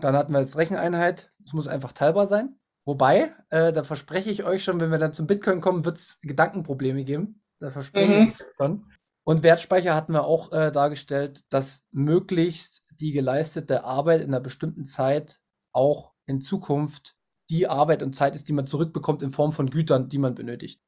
Dann 0.00 0.16
hatten 0.16 0.32
wir 0.32 0.40
jetzt 0.40 0.56
Recheneinheit, 0.56 1.30
es 1.44 1.52
muss 1.52 1.68
einfach 1.68 1.92
teilbar 1.92 2.26
sein. 2.26 2.56
Wobei, 2.90 3.32
äh, 3.50 3.72
da 3.72 3.84
verspreche 3.84 4.30
ich 4.30 4.42
euch 4.42 4.64
schon, 4.64 4.80
wenn 4.80 4.90
wir 4.90 4.98
dann 4.98 5.12
zum 5.12 5.28
Bitcoin 5.28 5.60
kommen, 5.60 5.84
wird 5.84 5.98
es 5.98 6.18
Gedankenprobleme 6.22 7.04
geben. 7.04 7.40
Da 7.60 7.70
verspreche 7.70 8.12
mhm. 8.12 8.28
ich 8.30 8.44
euch 8.44 8.56
dann. 8.58 8.84
Und 9.22 9.44
Wertspeicher 9.44 9.94
hatten 9.94 10.12
wir 10.12 10.24
auch 10.24 10.50
äh, 10.50 10.72
dargestellt, 10.72 11.44
dass 11.50 11.86
möglichst 11.92 12.82
die 12.90 13.12
geleistete 13.12 13.84
Arbeit 13.84 14.22
in 14.22 14.30
einer 14.30 14.40
bestimmten 14.40 14.86
Zeit 14.86 15.38
auch 15.70 16.14
in 16.26 16.40
Zukunft 16.40 17.14
die 17.48 17.68
Arbeit 17.68 18.02
und 18.02 18.16
Zeit 18.16 18.34
ist, 18.34 18.48
die 18.48 18.52
man 18.52 18.66
zurückbekommt 18.66 19.22
in 19.22 19.30
Form 19.30 19.52
von 19.52 19.70
Gütern, 19.70 20.08
die 20.08 20.18
man 20.18 20.34
benötigt. 20.34 20.82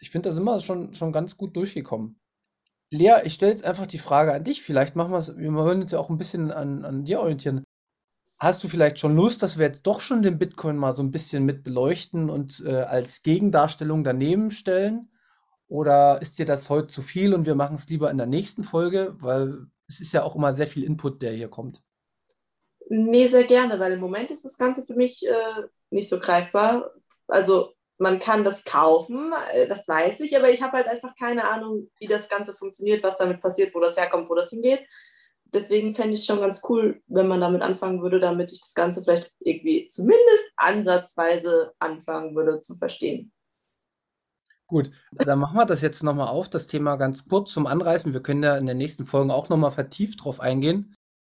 Ich 0.00 0.08
finde, 0.08 0.30
da 0.30 0.34
sind 0.34 0.44
wir 0.44 0.60
schon, 0.60 0.94
schon 0.94 1.12
ganz 1.12 1.36
gut 1.36 1.54
durchgekommen. 1.56 2.18
Lea, 2.90 3.16
ich 3.24 3.34
stelle 3.34 3.52
jetzt 3.52 3.66
einfach 3.66 3.86
die 3.86 3.98
Frage 3.98 4.32
an 4.32 4.44
dich. 4.44 4.62
Vielleicht 4.62 4.96
machen 4.96 5.12
wir 5.12 5.18
es, 5.18 5.36
wir 5.36 5.52
wollen 5.52 5.82
uns 5.82 5.92
ja 5.92 5.98
auch 5.98 6.08
ein 6.08 6.16
bisschen 6.16 6.50
an, 6.50 6.86
an 6.86 7.04
dir 7.04 7.20
orientieren. 7.20 7.64
Hast 8.38 8.62
du 8.62 8.68
vielleicht 8.68 9.00
schon 9.00 9.16
Lust, 9.16 9.42
dass 9.42 9.58
wir 9.58 9.66
jetzt 9.66 9.82
doch 9.82 10.00
schon 10.00 10.22
den 10.22 10.38
Bitcoin 10.38 10.76
mal 10.76 10.94
so 10.94 11.02
ein 11.02 11.10
bisschen 11.10 11.44
mit 11.44 11.64
beleuchten 11.64 12.30
und 12.30 12.62
äh, 12.64 12.82
als 12.82 13.22
Gegendarstellung 13.22 14.04
daneben 14.04 14.52
stellen? 14.52 15.10
Oder 15.66 16.22
ist 16.22 16.38
dir 16.38 16.46
das 16.46 16.70
heute 16.70 16.86
zu 16.86 17.02
viel 17.02 17.34
und 17.34 17.46
wir 17.46 17.56
machen 17.56 17.74
es 17.74 17.88
lieber 17.88 18.10
in 18.10 18.16
der 18.16 18.26
nächsten 18.26 18.62
Folge? 18.62 19.16
Weil 19.18 19.66
es 19.88 20.00
ist 20.00 20.12
ja 20.12 20.22
auch 20.22 20.36
immer 20.36 20.54
sehr 20.54 20.68
viel 20.68 20.84
Input, 20.84 21.20
der 21.20 21.32
hier 21.32 21.48
kommt. 21.48 21.82
Nee, 22.88 23.26
sehr 23.26 23.44
gerne, 23.44 23.78
weil 23.80 23.92
im 23.92 24.00
Moment 24.00 24.30
ist 24.30 24.44
das 24.44 24.56
Ganze 24.56 24.84
für 24.84 24.94
mich 24.94 25.26
äh, 25.26 25.62
nicht 25.90 26.08
so 26.08 26.20
greifbar. 26.20 26.92
Also 27.26 27.74
man 27.98 28.20
kann 28.20 28.44
das 28.44 28.64
kaufen, 28.64 29.32
äh, 29.52 29.66
das 29.66 29.88
weiß 29.88 30.20
ich, 30.20 30.36
aber 30.36 30.48
ich 30.50 30.62
habe 30.62 30.76
halt 30.76 30.86
einfach 30.86 31.14
keine 31.16 31.50
Ahnung, 31.50 31.90
wie 31.98 32.06
das 32.06 32.28
Ganze 32.28 32.54
funktioniert, 32.54 33.02
was 33.02 33.18
damit 33.18 33.40
passiert, 33.40 33.74
wo 33.74 33.80
das 33.80 33.96
herkommt, 33.96 34.30
wo 34.30 34.34
das 34.34 34.50
hingeht. 34.50 34.86
Deswegen 35.52 35.92
fände 35.92 36.14
ich 36.14 36.20
es 36.20 36.26
schon 36.26 36.40
ganz 36.40 36.62
cool, 36.68 37.00
wenn 37.06 37.26
man 37.26 37.40
damit 37.40 37.62
anfangen 37.62 38.02
würde, 38.02 38.18
damit 38.18 38.52
ich 38.52 38.60
das 38.60 38.74
Ganze 38.74 39.02
vielleicht 39.02 39.34
irgendwie 39.40 39.88
zumindest 39.88 40.52
ansatzweise 40.56 41.72
anfangen 41.78 42.34
würde 42.34 42.60
zu 42.60 42.76
verstehen. 42.76 43.32
Gut, 44.66 44.90
dann 45.12 45.38
machen 45.38 45.56
wir 45.56 45.64
das 45.64 45.80
jetzt 45.80 46.02
nochmal 46.02 46.28
auf, 46.28 46.50
das 46.50 46.66
Thema 46.66 46.96
ganz 46.96 47.26
kurz 47.26 47.52
zum 47.52 47.66
Anreißen. 47.66 48.12
Wir 48.12 48.20
können 48.20 48.42
ja 48.42 48.58
in 48.58 48.66
den 48.66 48.76
nächsten 48.76 49.06
Folgen 49.06 49.30
auch 49.30 49.48
nochmal 49.48 49.70
vertieft 49.70 50.22
drauf 50.22 50.40
eingehen. 50.40 50.94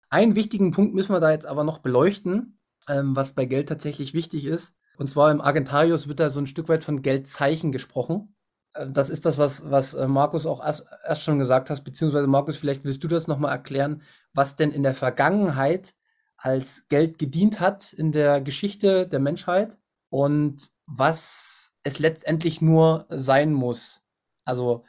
Einen 0.09 0.35
wichtigen 0.35 0.71
Punkt 0.71 0.93
müssen 0.93 1.13
wir 1.13 1.21
da 1.21 1.31
jetzt 1.31 1.45
aber 1.45 1.63
noch 1.63 1.79
beleuchten, 1.79 2.59
ähm, 2.89 3.15
was 3.15 3.33
bei 3.33 3.45
Geld 3.45 3.69
tatsächlich 3.69 4.13
wichtig 4.13 4.43
ist. 4.43 4.75
Und 4.97 5.09
zwar 5.09 5.31
im 5.31 5.39
Argentarius 5.39 6.09
wird 6.09 6.19
da 6.19 6.29
so 6.29 6.41
ein 6.41 6.47
Stück 6.47 6.67
weit 6.67 6.83
von 6.83 7.01
Geldzeichen 7.01 7.71
gesprochen. 7.71 8.35
Äh, 8.73 8.87
das 8.89 9.09
ist 9.09 9.25
das, 9.25 9.37
was, 9.37 9.69
was 9.69 9.93
äh, 9.93 10.07
Markus 10.07 10.45
auch 10.45 10.63
erst, 10.63 10.87
erst 11.05 11.23
schon 11.23 11.39
gesagt 11.39 11.69
hat, 11.69 11.83
beziehungsweise 11.83 12.27
Markus, 12.27 12.57
vielleicht 12.57 12.83
willst 12.83 13.03
du 13.03 13.07
das 13.07 13.27
nochmal 13.27 13.51
erklären, 13.51 14.01
was 14.33 14.55
denn 14.55 14.71
in 14.71 14.83
der 14.83 14.95
Vergangenheit 14.95 15.93
als 16.37 16.87
Geld 16.89 17.19
gedient 17.19 17.59
hat 17.59 17.93
in 17.93 18.11
der 18.11 18.41
Geschichte 18.41 19.07
der 19.07 19.19
Menschheit 19.19 19.77
und 20.09 20.71
was 20.87 21.73
es 21.83 21.99
letztendlich 21.99 22.61
nur 22.61 23.05
sein 23.09 23.53
muss. 23.53 24.01
Also 24.43 24.83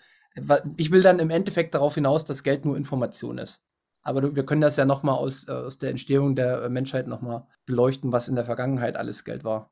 ich 0.79 0.91
will 0.91 1.03
dann 1.03 1.19
im 1.19 1.29
Endeffekt 1.29 1.75
darauf 1.75 1.95
hinaus, 1.95 2.25
dass 2.25 2.43
Geld 2.43 2.65
nur 2.65 2.77
Information 2.77 3.37
ist. 3.37 3.63
Aber 4.03 4.35
wir 4.35 4.47
können 4.47 4.63
das 4.63 4.77
ja 4.77 4.87
nochmal 4.87 5.17
aus, 5.17 5.47
äh, 5.47 5.53
aus 5.53 5.79
der 5.79 5.91
Entstehung 5.91 6.35
der 6.35 6.69
Menschheit 6.71 7.07
nochmal 7.07 7.47
beleuchten, 7.67 8.13
was 8.13 8.29
in 8.29 8.35
der 8.35 8.45
Vergangenheit 8.45 8.97
alles 8.97 9.25
Geld 9.25 9.45
war. 9.45 9.71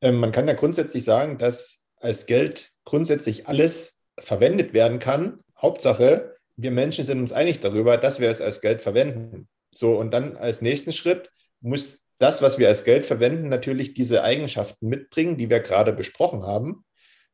Ähm, 0.00 0.18
man 0.18 0.32
kann 0.32 0.48
ja 0.48 0.54
grundsätzlich 0.54 1.04
sagen, 1.04 1.38
dass 1.38 1.79
als 2.00 2.26
Geld 2.26 2.70
grundsätzlich 2.84 3.46
alles 3.46 3.94
verwendet 4.18 4.72
werden 4.72 4.98
kann. 4.98 5.40
Hauptsache, 5.60 6.36
wir 6.56 6.70
Menschen 6.70 7.04
sind 7.04 7.20
uns 7.20 7.32
einig 7.32 7.60
darüber, 7.60 7.96
dass 7.96 8.20
wir 8.20 8.28
es 8.28 8.40
als 8.40 8.60
Geld 8.60 8.80
verwenden. 8.80 9.48
So, 9.70 9.98
und 9.98 10.12
dann 10.12 10.36
als 10.36 10.62
nächsten 10.62 10.92
Schritt 10.92 11.30
muss 11.60 12.00
das, 12.18 12.42
was 12.42 12.58
wir 12.58 12.68
als 12.68 12.84
Geld 12.84 13.06
verwenden, 13.06 13.48
natürlich 13.48 13.94
diese 13.94 14.22
Eigenschaften 14.22 14.88
mitbringen, 14.88 15.36
die 15.36 15.48
wir 15.48 15.60
gerade 15.60 15.92
besprochen 15.92 16.42
haben. 16.42 16.84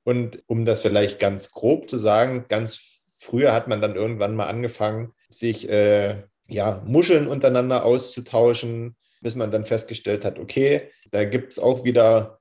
Und 0.05 0.43
um 0.47 0.65
das 0.65 0.81
vielleicht 0.81 1.19
ganz 1.19 1.51
grob 1.51 1.91
zu 1.91 1.99
sagen, 1.99 2.45
ganz 2.49 3.01
früher 3.19 3.53
hat 3.53 3.67
man 3.67 3.81
dann 3.81 3.97
irgendwann 3.97 4.37
mal 4.37 4.47
angefangen, 4.47 5.13
sich 5.29 5.69
äh, 5.69 6.23
ja, 6.49 6.83
Muscheln 6.87 7.27
untereinander 7.27 7.85
auszutauschen, 7.85 8.97
bis 9.21 9.35
man 9.35 9.51
dann 9.51 9.65
festgestellt 9.65 10.25
hat, 10.25 10.39
okay, 10.39 10.93
da 11.11 11.25
gibt 11.25 11.53
es 11.53 11.59
auch 11.59 11.83
wieder 11.83 12.36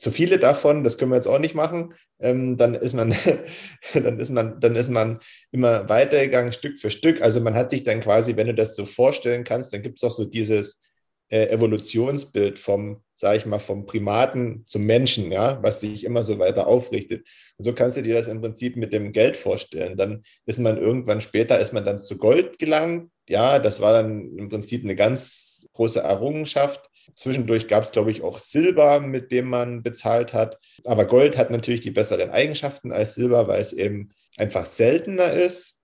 zu 0.00 0.10
viele 0.10 0.38
davon, 0.38 0.82
das 0.82 0.96
können 0.96 1.10
wir 1.10 1.16
jetzt 1.16 1.26
auch 1.26 1.38
nicht 1.38 1.54
machen. 1.54 1.92
Ähm, 2.20 2.56
dann 2.56 2.74
ist 2.74 2.94
man, 2.94 3.14
dann 3.94 4.18
ist 4.18 4.30
man, 4.30 4.58
dann 4.58 4.74
ist 4.74 4.88
man 4.88 5.20
immer 5.52 5.88
weitergegangen, 5.90 6.52
Stück 6.52 6.78
für 6.78 6.90
Stück. 6.90 7.20
Also 7.20 7.40
man 7.40 7.54
hat 7.54 7.70
sich 7.70 7.84
dann 7.84 8.00
quasi, 8.00 8.34
wenn 8.36 8.46
du 8.46 8.54
das 8.54 8.74
so 8.74 8.86
vorstellen 8.86 9.44
kannst, 9.44 9.74
dann 9.74 9.82
gibt 9.82 9.98
es 9.98 10.04
auch 10.04 10.10
so 10.10 10.24
dieses 10.24 10.80
äh, 11.28 11.48
Evolutionsbild 11.48 12.58
vom, 12.58 13.02
sage 13.14 13.36
ich 13.36 13.46
mal, 13.46 13.58
vom 13.58 13.84
Primaten 13.84 14.64
zum 14.66 14.84
Menschen, 14.84 15.30
ja, 15.30 15.62
was 15.62 15.80
sich 15.80 16.04
immer 16.04 16.24
so 16.24 16.38
weiter 16.38 16.66
aufrichtet. 16.66 17.26
Und 17.58 17.64
so 17.64 17.74
kannst 17.74 17.98
du 17.98 18.02
dir 18.02 18.14
das 18.14 18.26
im 18.26 18.40
Prinzip 18.40 18.76
mit 18.76 18.94
dem 18.94 19.12
Geld 19.12 19.36
vorstellen. 19.36 19.98
Dann 19.98 20.22
ist 20.46 20.58
man 20.58 20.78
irgendwann 20.78 21.20
später, 21.20 21.60
ist 21.60 21.74
man 21.74 21.84
dann 21.84 22.00
zu 22.00 22.16
Gold 22.16 22.58
gelangt. 22.58 23.10
Ja, 23.28 23.58
das 23.58 23.80
war 23.80 23.92
dann 23.92 24.38
im 24.38 24.48
Prinzip 24.48 24.82
eine 24.82 24.96
ganz 24.96 25.68
große 25.74 26.00
Errungenschaft. 26.00 26.88
Zwischendurch 27.14 27.68
gab 27.68 27.84
es, 27.84 27.92
glaube 27.92 28.10
ich, 28.10 28.22
auch 28.22 28.38
Silber, 28.38 29.00
mit 29.00 29.30
dem 29.30 29.48
man 29.48 29.82
bezahlt 29.82 30.32
hat. 30.32 30.58
Aber 30.84 31.06
Gold 31.06 31.36
hat 31.36 31.50
natürlich 31.50 31.80
die 31.80 31.90
besseren 31.90 32.30
Eigenschaften 32.30 32.92
als 32.92 33.14
Silber, 33.14 33.48
weil 33.48 33.60
es 33.60 33.72
eben 33.72 34.10
einfach 34.36 34.66
seltener 34.66 35.32
ist. 35.32 35.78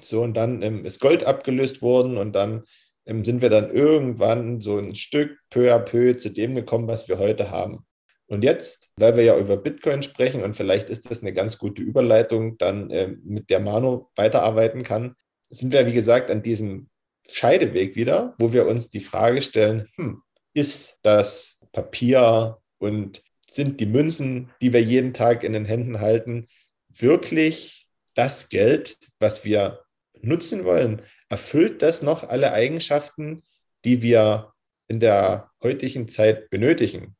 So, 0.00 0.22
und 0.22 0.34
dann 0.34 0.62
ähm, 0.62 0.84
ist 0.84 1.00
Gold 1.00 1.24
abgelöst 1.24 1.82
worden 1.82 2.16
und 2.16 2.32
dann 2.32 2.64
ähm, 3.06 3.24
sind 3.24 3.42
wir 3.42 3.50
dann 3.50 3.72
irgendwann 3.72 4.60
so 4.60 4.78
ein 4.78 4.94
Stück 4.94 5.38
peu 5.50 5.72
à 5.72 5.78
peu 5.78 6.16
zu 6.16 6.30
dem 6.30 6.54
gekommen, 6.54 6.88
was 6.88 7.08
wir 7.08 7.18
heute 7.18 7.50
haben. 7.50 7.86
Und 8.26 8.42
jetzt, 8.42 8.88
weil 8.96 9.16
wir 9.16 9.24
ja 9.24 9.38
über 9.38 9.56
Bitcoin 9.56 10.02
sprechen 10.02 10.42
und 10.42 10.56
vielleicht 10.56 10.88
ist 10.88 11.10
das 11.10 11.20
eine 11.20 11.32
ganz 11.32 11.58
gute 11.58 11.82
Überleitung, 11.82 12.56
dann 12.58 12.90
äh, 12.90 13.08
mit 13.22 13.50
der 13.50 13.60
Mano 13.60 14.10
weiterarbeiten 14.16 14.82
kann, 14.82 15.14
sind 15.50 15.72
wir, 15.72 15.86
wie 15.86 15.92
gesagt, 15.92 16.30
an 16.30 16.42
diesem 16.42 16.88
Scheideweg 17.28 17.96
wieder, 17.96 18.34
wo 18.38 18.52
wir 18.52 18.66
uns 18.66 18.90
die 18.90 19.00
Frage 19.00 19.42
stellen, 19.42 19.88
hm, 19.96 20.22
ist 20.54 20.98
das 21.02 21.58
Papier 21.72 22.58
und 22.78 23.22
sind 23.48 23.80
die 23.80 23.86
Münzen, 23.86 24.50
die 24.60 24.72
wir 24.72 24.82
jeden 24.82 25.12
Tag 25.12 25.44
in 25.44 25.52
den 25.52 25.64
Händen 25.64 26.00
halten, 26.00 26.46
wirklich 26.88 27.88
das 28.14 28.48
Geld, 28.48 28.96
was 29.18 29.44
wir 29.44 29.84
nutzen 30.22 30.64
wollen? 30.64 31.02
erfüllt 31.34 31.82
das 31.82 32.00
noch 32.00 32.22
alle 32.22 32.52
Eigenschaften, 32.52 33.42
die 33.84 34.02
wir 34.02 34.52
in 34.86 35.00
der 35.00 35.50
heutigen 35.64 36.06
Zeit 36.06 36.48
benötigen? 36.48 37.16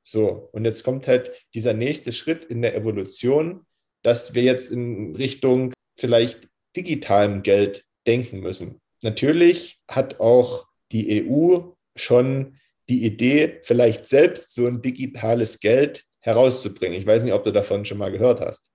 So, 0.00 0.48
und 0.52 0.64
jetzt 0.64 0.84
kommt 0.84 1.06
halt 1.06 1.30
dieser 1.54 1.74
nächste 1.74 2.12
Schritt 2.12 2.44
in 2.44 2.62
der 2.62 2.74
Evolution, 2.74 3.66
dass 4.02 4.34
wir 4.34 4.42
jetzt 4.42 4.70
in 4.72 5.14
Richtung 5.16 5.74
vielleicht 5.98 6.48
digitalem 6.74 7.42
Geld 7.42 7.84
denken 8.06 8.40
müssen. 8.40 8.80
Natürlich 9.02 9.80
hat 9.86 10.18
auch 10.18 10.66
die 10.90 11.28
EU 11.28 11.72
schon 11.94 12.58
die 12.92 13.06
Idee, 13.06 13.60
vielleicht 13.62 14.06
selbst 14.06 14.54
so 14.54 14.66
ein 14.66 14.82
digitales 14.82 15.58
Geld 15.58 16.04
herauszubringen. 16.20 16.98
Ich 16.98 17.06
weiß 17.06 17.22
nicht, 17.22 17.32
ob 17.32 17.44
du 17.44 17.50
davon 17.50 17.84
schon 17.84 17.98
mal 17.98 18.12
gehört 18.12 18.40
hast. 18.40 18.70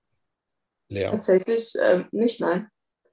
Lea. 0.88 1.04
Tatsächlich 1.04 1.74
äh, 1.76 2.04
nicht, 2.10 2.40
nein. 2.40 2.66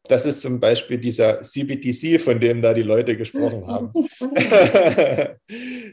Das 0.07 0.25
ist 0.25 0.41
zum 0.41 0.59
Beispiel 0.59 0.97
dieser 0.97 1.41
CBTC, 1.41 2.19
von 2.19 2.39
dem 2.39 2.61
da 2.61 2.73
die 2.73 2.83
Leute 2.83 3.17
gesprochen 3.17 3.67
haben. 3.67 3.93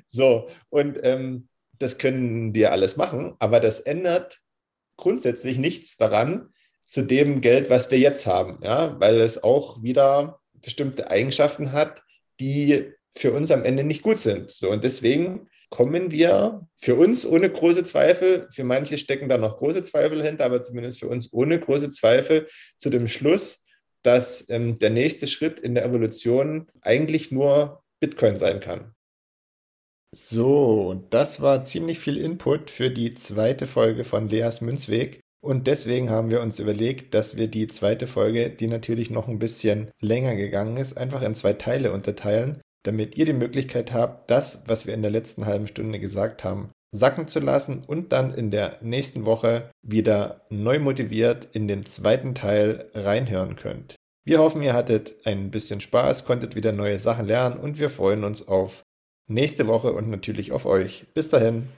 so, 0.07 0.49
und 0.71 0.99
ähm, 1.03 1.49
das 1.79 1.99
können 1.99 2.53
die 2.53 2.67
alles 2.67 2.97
machen, 2.97 3.35
aber 3.39 3.61
das 3.61 3.81
ändert 3.81 4.41
grundsätzlich 4.97 5.59
nichts 5.59 5.97
daran 5.97 6.53
zu 6.85 7.03
dem 7.03 7.41
Geld, 7.41 7.69
was 7.71 7.91
wir 7.91 7.99
jetzt 7.99 8.27
haben, 8.27 8.61
ja, 8.63 8.99
weil 9.01 9.21
es 9.21 9.43
auch 9.43 9.83
wieder 9.83 10.41
bestimmte 10.55 11.11
Eigenschaften 11.11 11.73
hat, 11.73 12.03
die 12.41 12.93
für 13.17 13.33
uns 13.33 13.51
am 13.51 13.65
Ende 13.65 13.85
nicht 13.85 14.03
gut 14.03 14.21
sind. 14.21 14.51
So, 14.51 14.71
und 14.71 14.85
deswegen 14.85 15.49
kommen 15.71 16.11
wir 16.11 16.67
für 16.77 16.95
uns 16.97 17.25
ohne 17.25 17.51
große 17.51 17.85
Zweifel, 17.85 18.47
für 18.53 18.65
manche 18.65 18.99
stecken 18.99 19.29
da 19.29 19.39
noch 19.39 19.57
große 19.57 19.83
Zweifel 19.83 20.23
hinter, 20.23 20.45
aber 20.45 20.63
zumindest 20.63 21.01
für 21.01 21.09
uns 21.09 21.33
ohne 21.33 21.59
große 21.59 21.91
Zweifel 21.91 22.47
zu 22.79 22.91
dem 22.91 23.09
Schluss, 23.09 23.65
dass 24.03 24.49
ähm, 24.51 24.79
der 24.79 24.91
nächste 24.91 25.27
Schritt 25.27 25.61
in 25.61 25.75
der 25.75 25.85
Evolution 25.85 26.69
eigentlich 26.83 27.31
nur 27.31 27.83
Bitcoin 28.01 28.37
sein 28.37 28.61
kann. 28.61 28.95
So, 30.15 31.07
das 31.09 31.41
war 31.41 31.65
ziemlich 31.65 31.99
viel 31.99 32.19
Input 32.19 32.71
für 32.71 32.91
die 32.91 33.15
zweite 33.15 33.67
Folge 33.67 34.05
von 34.05 34.29
Leas 34.29 34.61
Münzweg. 34.61 35.21
Und 35.43 35.67
deswegen 35.67 36.11
haben 36.11 36.31
wir 36.31 36.43
uns 36.43 36.59
überlegt, 36.59 37.15
dass 37.15 37.37
wir 37.37 37.49
die 37.49 37.67
zweite 37.67 38.07
Folge, 38.07 38.51
die 38.51 38.67
natürlich 38.67 39.11
noch 39.11 39.27
ein 39.27 39.39
bisschen 39.39 39.91
länger 40.01 40.37
gegangen 40.37 40.77
ist, 40.77 40.99
einfach 40.99 41.23
in 41.23 41.35
zwei 41.35 41.55
Teile 41.55 41.93
unterteilen, 41.93 42.61
damit 42.85 43.17
ihr 43.17 43.27
die 43.27 43.33
Möglichkeit 43.33 43.93
habt, 43.93 44.31
das, 44.31 44.63
was 44.67 44.87
wir 44.87 44.95
in 44.95 45.03
der 45.03 45.11
letzten 45.11 45.47
halben 45.47 45.67
Stunde 45.67 45.99
gesagt 45.99 46.45
haben, 46.45 46.71
sacken 46.95 47.27
zu 47.27 47.41
lassen 47.41 47.83
und 47.87 48.13
dann 48.13 48.35
in 48.35 48.51
der 48.51 48.79
nächsten 48.83 49.25
Woche 49.25 49.65
wieder 49.83 50.43
neu 50.51 50.79
motiviert 50.79 51.49
in 51.53 51.69
den 51.69 51.87
zweiten 51.87 52.35
Teil 52.35 52.85
reinhören 52.95 53.57
könnt. 53.57 53.97
Wir 54.25 54.39
hoffen, 54.39 54.63
ihr 54.63 54.75
hattet 54.75 55.27
ein 55.27 55.51
bisschen 55.51 55.81
Spaß, 55.81 56.25
konntet 56.25 56.55
wieder 56.55 56.73
neue 56.73 56.99
Sachen 56.99 57.27
lernen 57.27 57.57
und 57.57 57.81
wir 57.81 57.91
freuen 57.91 58.25
uns 58.25 58.47
auf 58.47 58.83
nächste 59.29 59.67
Woche 59.67 59.93
und 59.93 60.11
natürlich 60.11 60.53
auf 60.53 60.67
euch. 60.67 61.07
Bis 61.15 61.29
dahin. 61.29 61.69